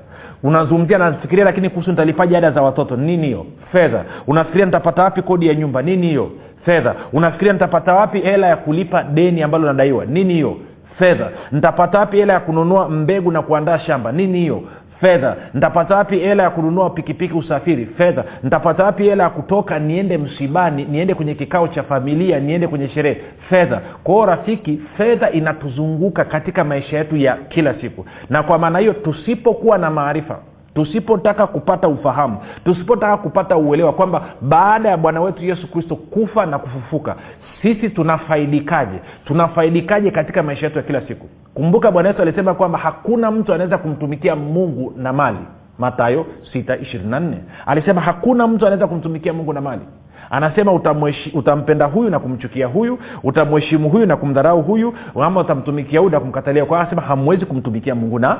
unazungumzia 0.43 0.97
nafikiria 0.97 1.45
lakini 1.45 1.69
kuhusu 1.69 1.89
nitalipaji 1.91 2.35
ada 2.35 2.51
za 2.51 2.61
watoto. 2.61 2.95
Nini 2.95 3.25
hiyo? 3.27 3.45
Fedha. 3.71 4.03
Unafikiria 4.27 4.65
nitapata 4.65 5.03
wapi 5.03 5.21
kodi 5.21 5.47
ya 5.47 5.55
nyumba? 5.55 5.81
Nini 5.81 6.07
hiyo? 6.07 6.31
Fedha. 6.65 6.95
Unafikiria 7.13 7.53
nitapata 7.53 7.93
wapi 7.93 8.19
hela 8.19 8.47
ya 8.47 8.55
kulipa 8.57 9.03
deni 9.03 9.43
ambalo 9.43 9.65
nadaiwa? 9.65 10.05
Nini 10.05 10.33
hiyo? 10.33 10.57
Fedha. 10.99 11.29
Nitapata 11.51 11.99
wapi 11.99 12.17
hela 12.17 12.33
ya 12.33 12.39
kununua 12.39 12.89
mbegu 12.89 13.31
na 13.31 13.41
kuandaa 13.41 13.79
shamba? 13.79 14.11
Nini 14.11 14.39
hiyo 14.39 14.63
fedha. 15.01 15.35
Ntapata 15.53 15.95
wapi 15.95 16.17
hela 16.19 16.43
ya 16.43 16.49
kununua 16.49 16.89
pikipiki 16.89 17.33
usafiri? 17.33 17.85
Fedha. 17.85 18.23
Ntapata 18.43 18.83
wapi 18.83 19.03
hela 19.03 19.23
ya 19.23 19.29
kutoka 19.29 19.79
niende 19.79 20.17
msibani 20.17 20.85
niende 20.85 21.13
kwenye 21.13 21.35
kikao 21.35 21.67
cha 21.67 21.83
familia 21.83 22.39
niende 22.39 22.67
kwenye 22.67 22.89
sherehe? 22.89 23.21
Fedha. 23.49 23.81
Kwao 24.03 24.25
rafiki 24.25 24.81
fedha 24.97 25.31
inatuzunguka 25.31 26.25
katika 26.25 26.63
maisha 26.63 26.97
yetu 26.97 27.17
ya 27.17 27.35
kila 27.35 27.73
siku. 27.73 28.05
Na 28.29 28.43
kwa 28.43 28.57
maana 28.59 28.79
hiyo 28.79 28.93
tusipokuwa 28.93 29.77
na 29.77 29.89
maarifa 29.89 30.39
tusipotaka 30.75 31.47
kupata 31.47 31.87
ufahamu 31.87 32.37
tusipotaka 32.65 33.17
kupata 33.17 33.57
uelewa 33.57 33.93
kwamba 33.93 34.23
baada 34.41 34.89
ya 34.89 34.97
bwana 34.97 35.21
wetu 35.21 35.45
yesu 35.45 35.71
kristo 35.71 35.95
kufa 35.95 36.45
na 36.45 36.59
kufufuka 36.59 37.15
sisi 37.61 37.89
tunafaidikaje? 37.89 38.99
Tunafaidikaje 39.25 40.11
katika 40.11 40.43
maisha 40.43 40.65
yetu 40.65 40.77
ya 40.77 40.83
kila 40.83 41.01
siku? 41.01 41.27
Kumbuka 41.53 41.91
bwana 41.91 42.09
yesu 42.09 42.21
alisema 42.21 42.53
kwamba 42.53 42.79
hakuna 42.79 43.31
mtu 43.31 43.53
anaweza 43.53 43.77
kumtumikia 43.77 44.35
mungu 44.35 44.93
na 44.97 45.13
mali. 45.13 45.37
Matayo 45.79 46.25
624 46.55 47.33
alisema 47.65 48.01
hakuna 48.01 48.47
mtu 48.47 48.65
anaweza 48.65 48.87
kumtumikia 48.87 49.33
mungu 49.33 49.53
na 49.53 49.61
mali. 49.61 49.81
Anasema 50.29 50.71
utampenda 51.33 51.85
huyu 51.85 52.09
na 52.09 52.19
kumchukia 52.19 52.67
huyu 52.67 52.99
utamheshimu 53.23 53.89
huyu 53.89 54.05
na 54.05 54.17
kumdharau 54.17 54.61
huyu 54.61 54.93
ama 55.21 55.39
utamtumikia 55.39 55.99
huyu 55.99 56.11
na 56.11 56.19
kumkatalia 56.19 56.65
kwa 56.65 56.79
anasema 56.81 57.01
hamwezi 57.01 57.45
kumtumikia 57.45 57.95
mungu 57.95 58.19
na 58.19 58.37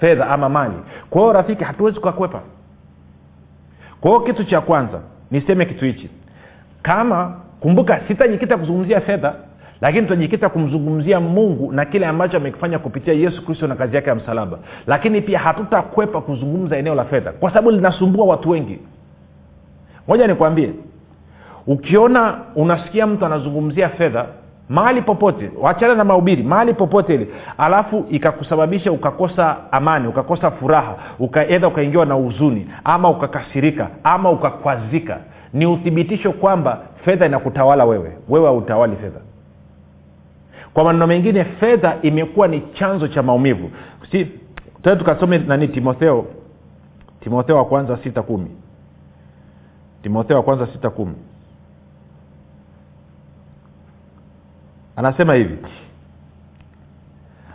fedha 0.00 0.28
ama 0.30 0.48
mali. 0.48 0.74
Kwa 1.10 1.20
hiyo 1.20 1.32
rafiki 1.32 1.64
hatuwezi 1.64 1.98
kukakwepa. 2.00 2.40
Kwa 4.00 4.10
hiyo 4.10 4.20
kitu 4.22 4.44
cha 4.44 4.60
kwanza 4.60 5.00
niseme 5.30 5.64
kitu 5.64 5.84
hichi. 5.84 6.10
Kama 6.82 7.32
kumbuka 7.64 8.00
sitajikita 8.08 8.56
kuzungumzia 8.56 9.00
fedha 9.00 9.34
lakini 9.80 10.02
tutajikita 10.02 10.48
kumzungumzia 10.48 11.20
mungu 11.20 11.72
na 11.72 11.84
kile 11.84 12.06
ambacho 12.06 12.36
amekifanya 12.36 12.78
kupitia 12.78 13.14
yesu 13.14 13.44
kristo 13.44 13.66
na 13.66 13.74
kazi 13.76 13.96
yake 13.96 14.08
ya 14.08 14.14
msalaba. 14.14 14.58
Lakini 14.86 15.20
pia 15.20 15.38
hatutakwepa 15.38 16.20
kuzungumza 16.20 16.76
eneo 16.76 16.94
la 16.94 17.04
fedha 17.04 17.32
kwa 17.32 17.50
sababu 17.50 17.70
linasumbua 17.70 18.26
watu 18.26 18.50
wengi. 18.50 18.78
Moja 20.08 20.26
nikwambie 20.26 20.70
ukiona 21.66 22.38
unasikia 22.56 23.06
mtu 23.06 23.26
anazungumzia 23.26 23.88
fedha 23.88 24.26
mahali 24.68 25.02
popote 25.02 25.50
wachana 25.60 25.94
na 25.94 26.04
mahubiri 26.04 26.42
mahali 26.42 26.74
popote 26.74 27.14
ile 27.14 27.28
alafu 27.58 28.06
ikakusababisha 28.10 28.92
ukakosa 28.92 29.56
amani 29.72 30.08
ukakosa 30.08 30.50
furaha 30.50 30.94
ukaedha 31.18 31.68
ukaingiwa 31.68 32.06
na 32.06 32.14
huzuni 32.14 32.70
ama 32.84 33.10
ukakasirika 33.10 33.88
ama 34.04 34.30
ukakwazika 34.30 35.18
ni 35.54 35.66
uthibitisho 35.66 36.32
kwamba 36.32 36.82
fedha 37.04 37.26
inakutawala 37.26 37.84
wewe. 37.84 38.18
Wewe 38.28 38.46
hautawali 38.46 38.96
fedha. 38.96 39.20
Kwa 40.74 40.84
maneno 40.84 41.06
mengine 41.06 41.44
fedha 41.44 41.96
imekuwa 42.02 42.48
ni 42.48 42.60
chanzo 42.60 43.08
cha 43.08 43.22
maumivu. 43.22 43.70
Si 44.10 44.26
tena 44.82 44.96
tukasome 44.96 45.38
nani 45.38 45.68
timotheo. 45.68 46.26
Timotheo 47.20 47.56
wa 47.56 47.64
kwanza 47.64 47.98
sita 48.02 48.22
kumi. 48.22 48.50
Timotheo 50.02 50.36
wa 50.36 50.42
kwanza 50.42 50.66
sita 50.66 50.90
kumi. 50.90 51.14
Anasema 54.96 55.34
hivi 55.34 55.58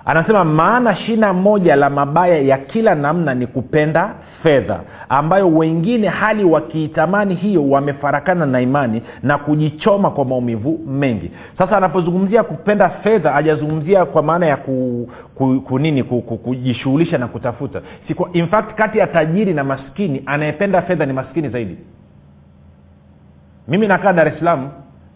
anasema 0.09 0.43
maana 0.43 0.95
shina 0.95 1.33
moja 1.33 1.75
la 1.75 1.89
mabaya 1.89 2.37
ya 2.37 2.57
kila 2.57 2.95
namna 2.95 3.33
ni 3.33 3.47
kupenda 3.47 4.13
fedha 4.43 4.79
ambayo 5.09 5.49
wengine 5.49 6.07
hali 6.07 6.43
wakiitamani 6.43 7.35
hiyo 7.35 7.69
wamefarakana 7.69 8.45
na 8.45 8.61
imani 8.61 9.01
na 9.23 9.37
kujichoma 9.37 10.11
kwa 10.11 10.25
maumivu 10.25 10.79
mengi. 10.87 11.31
Sasa 11.57 11.77
anapozungumzia 11.77 12.43
kupenda 12.43 12.89
fedha 12.89 13.31
hajazungumzia 13.31 14.05
kwa 14.05 14.23
maana 14.23 14.45
ya 14.45 14.57
ku, 14.57 15.09
ku, 15.35 15.61
ku 15.67 15.79
nini 15.79 16.03
ku, 16.03 16.21
ku, 16.21 16.37
kujishughulisha 16.37 17.17
na 17.17 17.27
kutafuta. 17.27 17.81
Si 18.07 18.15
in 18.33 18.47
fact 18.47 18.75
kati 18.75 18.97
ya 18.97 19.07
tajiri 19.07 19.53
na 19.53 19.63
maskini 19.63 20.23
anayependa 20.25 20.81
fedha 20.81 21.05
ni 21.05 21.13
maskini 21.13 21.49
zaidi. 21.49 21.77
Mimi 23.67 23.87
nakaa 23.87 24.13
dar 24.13 24.27
es 24.27 24.39
salaam 24.39 24.69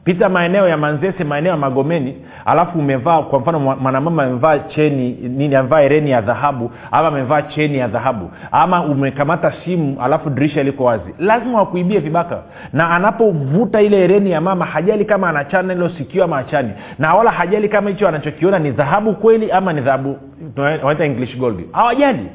pita 0.04 0.30
maeneo 0.30 0.68
ya 0.68 0.78
manzese 0.78 1.24
maeneo 1.24 1.52
ya 1.52 1.58
magomeni 1.58 2.16
alafu 2.46 2.80
umevaa 2.80 3.22
kwa 3.22 3.40
mfano 3.40 3.60
mwanamama 3.60 4.24
amevaa 4.24 4.60
cheni 4.60 5.10
nini 5.12 5.56
amevaa 5.56 5.80
hereni 5.80 6.12
ya 6.12 6.22
dhahabu 6.22 6.72
ama 6.92 7.08
amevaa 7.08 7.42
cheni 7.42 7.78
ya 7.78 7.88
dhahabu 7.88 8.32
ama 8.52 8.84
umekamata 8.84 9.54
simu 9.66 9.98
alafu 10.02 10.30
dirisha 10.30 10.64
liko 10.64 10.84
wazi. 10.84 11.16
Lazima 11.20 11.60
wakuibie 11.60 12.00
vibaka. 12.00 12.40
Na 12.74 12.90
anapovuta 12.90 13.82
ile 13.82 13.98
hereni 13.98 14.32
ya 14.32 14.42
mama 14.42 14.66
hajali 14.66 15.06
kama 15.06 15.30
anachana 15.30 15.74
ilo 15.74 15.90
sikio 15.90 16.24
ama 16.24 16.38
achani 16.38 16.72
na 17.00 17.14
wala 17.16 17.32
hajali 17.32 17.70
kama 17.70 17.90
hicho 17.90 18.08
anachokiona 18.08 18.60
ni 18.60 18.72
dhahabu 18.72 19.14
kweli 19.14 19.52
ama 19.52 19.74
ni 19.74 19.82
dhahabu 19.82 20.18
wanaita 20.58 21.06
english 21.06 21.38
gold. 21.38 21.60
Hawajali. 21.72 22.28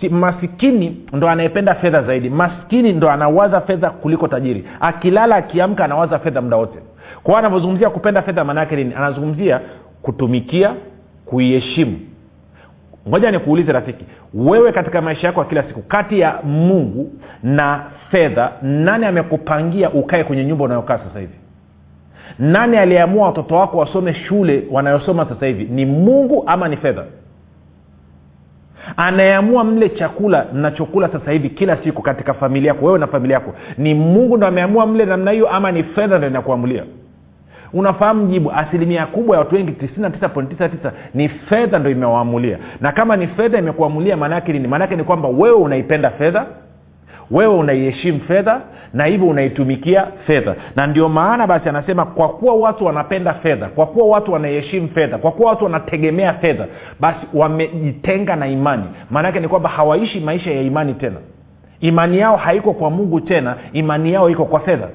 Si 0.00 0.08
maskini 0.08 1.06
ndo 1.12 1.28
anayependa 1.28 1.74
fedha 1.74 2.02
zaidi. 2.02 2.30
Maskini 2.30 2.92
ndo 2.92 3.10
anawaza 3.10 3.60
fedha 3.60 3.90
kuliko 3.90 4.28
tajiri. 4.28 4.64
Akilala 4.80 5.36
akiamka 5.36 5.84
anawaza 5.84 6.18
fedha 6.18 6.40
muda 6.42 6.56
wote 6.56 6.78
kwao 7.26 7.38
anavyozungumzia 7.38 7.90
kupenda 7.90 8.22
fedha 8.22 8.44
maana 8.44 8.60
yake 8.60 8.76
nini? 8.76 8.94
Anazungumzia 8.94 9.60
kutumikia 10.02 10.74
kuiheshimu. 11.24 12.00
Ngoja 13.08 13.30
nikuulize 13.30 13.72
rafiki 13.72 14.04
wewe 14.34 14.72
katika 14.72 15.02
maisha 15.02 15.26
yako 15.26 15.40
ya 15.40 15.46
kila 15.46 15.62
siku 15.62 15.82
kati 15.82 16.20
ya 16.20 16.38
mungu 16.44 17.12
na 17.42 17.84
fedha 18.10 18.52
nani 18.62 19.06
amekupangia 19.06 19.90
ukae 19.90 20.24
kwenye 20.24 20.44
nyumba 20.44 20.64
unayokaa 20.64 20.98
sasa 20.98 21.20
hivi? 21.20 21.34
Nani 22.38 22.76
aliyeamua 22.76 23.26
watoto 23.26 23.54
wako 23.54 23.78
wasome 23.78 24.14
shule 24.14 24.64
wanayosoma 24.70 25.26
sasa 25.28 25.46
hivi? 25.46 25.64
Ni 25.64 25.86
mungu 25.86 26.44
ama 26.46 26.68
ni 26.68 26.76
fedha? 26.76 27.04
Anayeamua 28.96 29.64
mle 29.64 29.88
chakula 29.88 30.46
mnachokula 30.54 31.08
sasa 31.08 31.30
hivi 31.30 31.50
kila 31.50 31.76
siku 31.76 32.02
katika 32.02 32.34
familia 32.34 32.68
yako 32.72 32.86
wewe 32.86 32.98
na 32.98 33.06
familia 33.06 33.34
yako 33.34 33.54
ni 33.78 33.94
mungu 33.94 34.36
ndo 34.36 34.46
ameamua 34.46 34.86
mle 34.86 35.04
namna 35.04 35.30
hiyo 35.30 35.48
ama 35.48 35.72
ni 35.72 35.82
fedha 35.82 36.18
ndo 36.18 36.26
inakuamulia 36.26 36.82
unafahamu 37.76 38.26
jibu 38.26 38.52
asilimia 38.52 39.06
kubwa 39.06 39.36
ya 39.36 39.40
watu 39.42 39.54
wengi 39.54 39.72
99.99 39.72 40.90
ni 41.14 41.28
fedha 41.28 41.78
ndo 41.78 41.90
imewaamulia 41.90 42.58
na 42.80 42.92
kama 42.92 43.16
ni 43.16 43.26
fedha 43.26 43.58
imekuamulia 43.58 44.16
maanaake 44.16 44.52
nini? 44.52 44.68
Maanaake 44.68 44.96
ni 44.96 45.04
kwamba 45.04 45.28
wewe 45.28 45.56
unaipenda 45.56 46.10
fedha 46.10 46.46
wewe 47.30 47.54
unaiheshimu 47.54 48.20
fedha 48.20 48.60
na 48.94 49.04
hivyo 49.04 49.28
unaitumikia 49.28 50.06
fedha. 50.26 50.54
Na 50.76 50.86
ndio 50.86 51.08
maana 51.08 51.46
basi 51.46 51.68
anasema 51.68 52.04
kwa 52.04 52.28
kuwa 52.28 52.54
watu 52.54 52.84
wanapenda 52.84 53.34
fedha 53.34 53.66
kwa 53.66 53.86
kuwa 53.86 54.06
watu 54.06 54.32
wanaiheshimu 54.32 54.88
fedha 54.88 55.18
kwa 55.18 55.32
kuwa 55.32 55.50
watu 55.50 55.64
wanategemea 55.64 56.32
fedha 56.34 56.66
basi 57.00 57.20
wamejitenga 57.34 58.36
na 58.36 58.46
imani. 58.48 58.84
Maanaake 59.10 59.40
ni 59.40 59.48
kwamba 59.48 59.68
hawaishi 59.68 60.20
maisha 60.20 60.50
ya 60.50 60.62
imani 60.62 60.94
tena. 60.94 61.16
Imani 61.80 62.18
yao 62.18 62.36
haiko 62.36 62.72
kwa 62.72 62.90
mungu 62.90 63.20
tena 63.20 63.56
imani 63.72 64.12
yao 64.12 64.30
iko 64.30 64.44
kwa 64.44 64.60
fedha. 64.60 64.88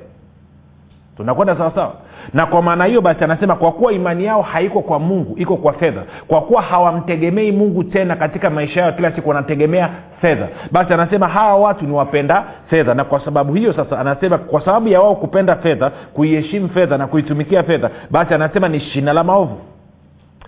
Tunakwenda 1.18 1.56
sawasawa 1.56 1.94
na 2.34 2.46
kwa 2.46 2.62
maana 2.62 2.86
hiyo 2.86 3.02
basi 3.02 3.24
anasema 3.24 3.56
kwa 3.56 3.72
kuwa 3.72 3.94
imani 3.94 4.26
yao 4.26 4.42
haiko 4.42 4.82
kwa 4.82 5.00
mungu 5.00 5.34
iko 5.38 5.58
kwa 5.58 5.74
fedha. 5.74 6.02
Kwa 6.28 6.42
kuwa 6.42 6.62
hawamtegemei 6.62 7.52
mungu 7.52 7.84
tena 7.84 8.16
katika 8.16 8.50
maisha 8.50 8.82
yao 8.82 8.92
kila 8.92 9.12
siku 9.16 9.30
wanategemea 9.30 9.90
fedha. 10.22 10.48
Basi 10.72 10.94
anasema 10.94 11.28
hawa 11.28 11.56
watu 11.58 11.86
ni 11.86 11.92
wapenda 11.94 12.44
fedha. 12.70 12.94
Na 12.94 13.04
kwa 13.04 13.26
sababu 13.26 13.54
hiyo 13.54 13.74
sasa 13.74 14.00
anasema 14.00 14.38
kwa 14.38 14.66
sababu 14.66 14.88
ya 14.88 15.02
wao 15.02 15.16
kupenda 15.16 15.56
fedha 15.56 15.90
kuiheshimu 15.90 16.70
fedha 16.70 16.98
na 16.98 17.08
kuitumikia 17.08 17.64
fedha 17.64 17.90
basi 18.12 18.34
anasema 18.34 18.68
ni 18.70 18.80
shina 18.80 19.14
la 19.14 19.24
maovu. 19.24 19.58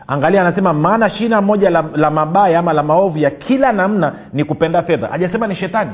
Angalia 0.08 0.42
anasema 0.42 0.74
maana 0.74 1.10
shina 1.10 1.42
moja 1.42 1.70
la, 1.70 1.84
la 1.96 2.12
mabaya 2.12 2.60
ama 2.60 2.74
la 2.74 2.84
maovu 2.84 3.18
ya 3.18 3.30
kila 3.32 3.72
namna 3.72 4.14
ni 4.34 4.44
kupenda 4.44 4.84
fedha. 4.84 5.08
Hajasema 5.08 5.48
ni 5.48 5.56
shetani. 5.56 5.92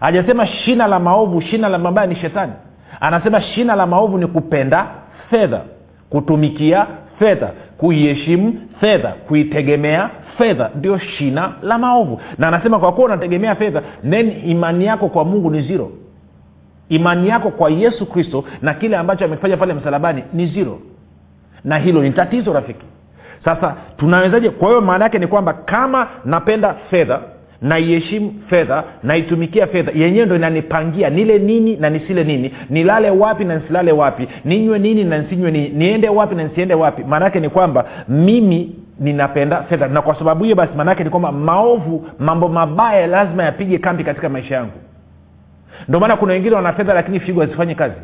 Hajasema 0.00 0.46
shina 0.46 0.86
la 0.86 0.98
maovu 0.98 1.40
shina 1.40 1.68
la 1.68 1.78
mabaya 1.78 2.06
ni 2.06 2.16
shetani 2.16 2.52
anasema 3.00 3.40
shina 3.40 3.76
la 3.76 3.86
maovu 3.86 4.18
ni 4.18 4.26
kupenda 4.26 4.86
fedha 5.30 5.60
kutumikia 6.10 6.86
fedha 7.18 7.50
kuiheshimu 7.78 8.54
fedha 8.80 9.08
kuitegemea 9.08 10.10
fedha. 10.38 10.70
Ndio 10.74 10.98
shina 10.98 11.52
la 11.62 11.78
maovu. 11.78 12.20
Na 12.38 12.48
anasema 12.48 12.78
kwa 12.78 12.92
kuwa 12.92 13.06
unategemea 13.06 13.54
fedha 13.54 13.82
then 14.10 14.42
imani 14.50 14.84
yako 14.84 15.08
kwa 15.08 15.24
mungu 15.24 15.50
ni 15.50 15.62
ziro 15.62 15.90
imani 16.88 17.28
yako 17.28 17.50
kwa 17.50 17.70
yesu 17.70 18.06
kristo 18.06 18.44
na 18.62 18.74
kile 18.74 18.96
ambacho 18.96 19.24
amekifanya 19.24 19.56
pale 19.56 19.74
msalabani 19.74 20.24
ni 20.32 20.46
ziro 20.46 20.78
na 21.64 21.78
hilo 21.78 22.02
ni 22.02 22.10
tatizo 22.10 22.52
rafiki. 22.52 22.86
Sasa 23.44 23.74
tunawezaje? 23.96 24.50
Kwa 24.50 24.68
hiyo 24.68 24.80
maana 24.80 25.04
yake 25.04 25.18
ni 25.18 25.26
kwamba 25.26 25.52
kama 25.52 26.08
napenda 26.24 26.74
fedha 26.74 27.20
naiheshimu 27.62 28.34
fedha 28.50 28.84
naitumikia 29.02 29.66
fedha. 29.66 29.92
Yenyewe 29.94 30.26
ndo 30.26 30.36
inanipangia. 30.36 31.10
Nile 31.10 31.38
nini 31.38 31.76
na 31.76 31.90
nisile 31.90 32.24
nini. 32.24 32.54
Nilale 32.70 33.10
wapi 33.10 33.44
na 33.44 33.54
nisilale 33.56 33.92
wapi. 33.92 34.28
Ninywe 34.44 34.78
nini 34.78 35.04
na 35.04 35.18
nisinywe 35.18 35.50
nini. 35.50 35.68
Niende 35.68 36.08
wapi 36.08 36.34
na 36.34 36.42
nisiende 36.44 36.74
wapi. 36.74 37.04
Maanaake 37.04 37.40
ni 37.40 37.48
kwamba 37.48 37.84
mimi 38.08 38.76
ninapenda 39.00 39.62
fedha. 39.62 39.88
Na 39.88 40.02
kwa 40.02 40.14
sababu 40.18 40.44
hiyo 40.44 40.56
basi 40.56 40.72
maanaake 40.76 41.04
ni 41.04 41.10
kwamba 41.10 41.32
maovu 41.32 42.06
mambo 42.18 42.48
mabaya 42.48 43.06
lazima 43.06 43.42
yapige 43.44 43.78
kambi 43.78 44.04
katika 44.04 44.28
maisha 44.28 44.54
yangu. 44.54 44.72
Ndio 45.88 46.00
maana 46.00 46.16
kuna 46.16 46.32
wengine 46.32 46.56
wana 46.56 46.72
fedha 46.72 46.94
lakini 46.94 47.20
figo 47.20 47.40
hazifanyi 47.40 47.74
kazi. 47.74 47.94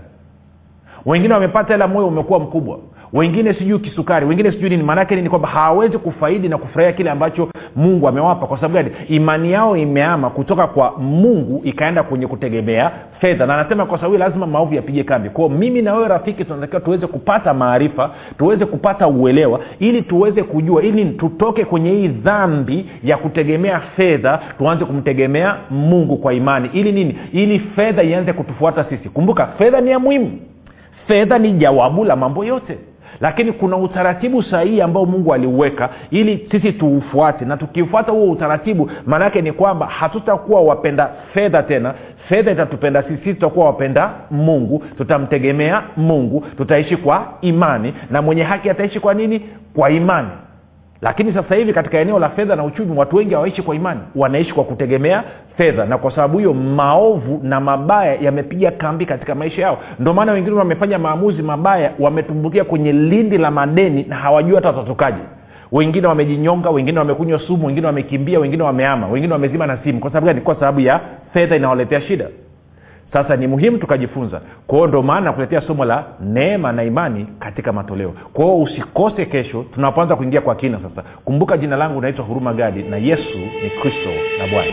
Wengine 1.07 1.35
wamepata 1.35 1.73
hela 1.75 1.89
moyo 1.89 2.07
umekuwa 2.09 2.39
mkubwa 2.41 2.79
wengine 3.13 3.55
sijui 3.55 3.79
kisukari 3.79 4.27
wengine 4.27 4.53
sijui 4.53 4.71
nini. 4.71 4.83
Maanaake 4.83 5.17
ni 5.17 5.29
kwamba 5.29 5.49
hawawezi 5.49 5.99
kufaidi 5.99 6.49
na 6.49 6.59
kufurahia 6.59 6.93
kile 6.93 7.11
ambacho 7.11 7.49
mungu 7.77 8.09
amewapa. 8.09 8.47
Kwa 8.47 8.57
sababu 8.57 8.75
gani? 8.75 8.91
Imani 9.09 9.53
yao 9.53 9.77
imeama 9.77 10.31
kutoka 10.31 10.67
kwa 10.67 10.93
mungu 10.99 11.61
ikaenda 11.65 12.03
kwenye 12.03 12.27
kutegemea 12.27 12.91
fedha. 13.21 13.47
Na 13.47 13.55
anasema 13.55 13.87
kwa 13.87 13.99
sababu 13.99 14.17
lazima 14.19 14.47
maovu 14.47 14.75
yapige 14.75 15.05
kambi. 15.05 15.31
Kwao 15.31 15.49
mimi 15.49 15.83
na 15.83 15.95
wewe 15.95 16.09
rafiki 16.09 16.45
tunatakiwa 16.45 16.81
tuweze 16.81 17.07
kupata 17.07 17.55
maarifa 17.55 18.11
tuweze 18.39 18.67
kupata 18.67 19.09
uelewa 19.09 19.61
ili 19.79 20.03
tuweze 20.03 20.43
kujua 20.43 20.83
ili 20.83 21.05
tutoke 21.05 21.65
kwenye 21.65 21.91
hii 21.91 22.09
dhambi 22.09 22.87
ya 23.05 23.17
kutegemea 23.17 23.81
fedha 23.81 24.41
tuanze 24.59 24.85
kumtegemea 24.85 25.57
mungu 25.71 26.17
kwa 26.17 26.35
imani. 26.35 26.71
Ili 26.73 26.93
nini? 26.93 27.19
Ili 27.33 27.59
fedha 27.59 28.03
ianze 28.03 28.33
kutufuata 28.33 28.85
sisi. 28.85 29.09
Kumbuka 29.09 29.47
fedha 29.47 29.81
ni 29.81 29.91
ya 29.91 29.99
muhimu. 29.99 30.31
Fedha 31.09 31.39
ni 31.39 31.53
jawabu 31.53 32.05
la 32.05 32.17
mambo 32.17 32.45
yote 32.45 32.79
lakini 33.21 33.53
kuna 33.53 33.77
utaratibu 33.77 34.43
sahihi 34.43 34.81
ambao 34.81 35.07
mungu 35.07 35.35
aliuweka 35.35 35.89
ili 36.11 36.49
sisi 36.51 36.73
tuufuate. 36.73 37.45
Na 37.45 37.57
tukifuata 37.57 38.13
huo 38.13 38.31
utaratibu 38.31 38.91
maanaake 39.07 39.43
ni 39.43 39.53
kwamba 39.53 39.87
hatutakuwa 39.87 40.61
wapenda 40.61 41.11
fedha 41.35 41.63
tena. 41.63 41.95
Fedha 42.29 42.51
itatupenda 42.53 43.03
sisi 43.03 43.35
tutakuwa 43.35 43.67
wapenda 43.67 44.11
mungu. 44.31 44.85
Tutamtegemea 44.97 45.83
mungu. 45.97 46.45
Tutaishi 46.57 46.97
kwa 46.97 47.27
imani. 47.41 47.95
Na 48.11 48.23
mwenye 48.23 48.43
haki 48.43 48.71
ataishi 48.71 49.01
kwa 49.01 49.15
nini? 49.15 49.41
Kwa 49.75 49.91
imani 49.91 50.29
lakini 51.03 51.33
sasa 51.35 51.55
hivi 51.55 51.73
katika 51.73 51.99
eneo 51.99 52.19
la 52.19 52.29
fedha 52.29 52.57
na 52.57 52.65
uchumi 52.65 52.99
watu 52.99 53.17
wengi 53.17 53.35
hawaishi 53.35 53.63
kwa 53.63 53.75
imani. 53.75 54.01
Wanaishi 54.17 54.53
kwa 54.53 54.65
kutegemea 54.65 55.25
fedha. 55.57 55.85
Na 55.87 55.99
kwa 55.99 56.11
sababu 56.11 56.39
hiyo 56.39 56.55
maovu 56.55 57.41
na 57.43 57.61
mabaya 57.61 58.15
yamepiga 58.15 58.71
kambi 58.71 59.07
katika 59.07 59.35
maisha 59.35 59.63
yao. 59.63 59.79
Ndio 59.99 60.13
maana 60.15 60.33
wengine 60.33 60.57
wamefanya 60.57 60.99
maamuzi 60.99 61.43
mabaya 61.43 61.93
wametumbukia 61.99 62.65
kwenye 62.65 62.93
lindi 62.93 63.39
la 63.39 63.51
madeni 63.51 64.03
na 64.09 64.17
hawajui 64.17 64.55
hata 64.55 64.69
watatokaje 64.69 65.19
wengine 65.73 66.07
wamejinyonga 66.07 66.71
wengine 66.71 66.99
wamekunywa 66.99 67.39
sumu 67.39 67.67
wengine 67.67 67.87
wamekimbia 67.87 68.41
wengine 68.41 68.63
wameama 68.63 69.07
wengine 69.09 69.33
wamezima 69.33 69.67
na 69.67 69.77
simu. 69.77 70.01
Kwa 70.01 70.11
sababu 70.11 70.27
gani? 70.27 70.41
Kwa 70.41 70.55
sababu 70.55 70.81
ya 70.81 71.01
fedha 71.33 71.57
inawaletea 71.57 72.01
shida 72.01 72.27
sasa 73.17 73.37
ni 73.37 73.47
muhimu 73.47 73.79
tukajifunza. 73.79 74.41
Kwao 74.67 74.87
ndo 74.87 75.03
maana 75.03 75.33
kuletea 75.33 75.61
somo 75.61 75.85
la 75.85 76.05
neema 76.21 76.73
na 76.73 76.85
imani 76.85 77.27
katika 77.39 77.73
matoleo. 77.73 78.15
Kwao 78.33 78.63
usikose 78.63 79.25
kesho 79.27 79.65
tunapoanza 79.75 80.17
kuingia 80.17 80.41
kwa 80.41 80.55
kina 80.55 80.79
sasa. 80.81 81.03
Kumbuka 81.25 81.57
jina 81.59 81.77
langu 81.77 82.01
naitwa 82.01 82.25
huruma 82.25 82.55
gadi 82.55 82.83
na 82.83 82.97
yesu 82.97 83.39
ni 83.63 83.71
kristo 83.71 84.11
na 84.39 84.47
bwana 84.47 84.73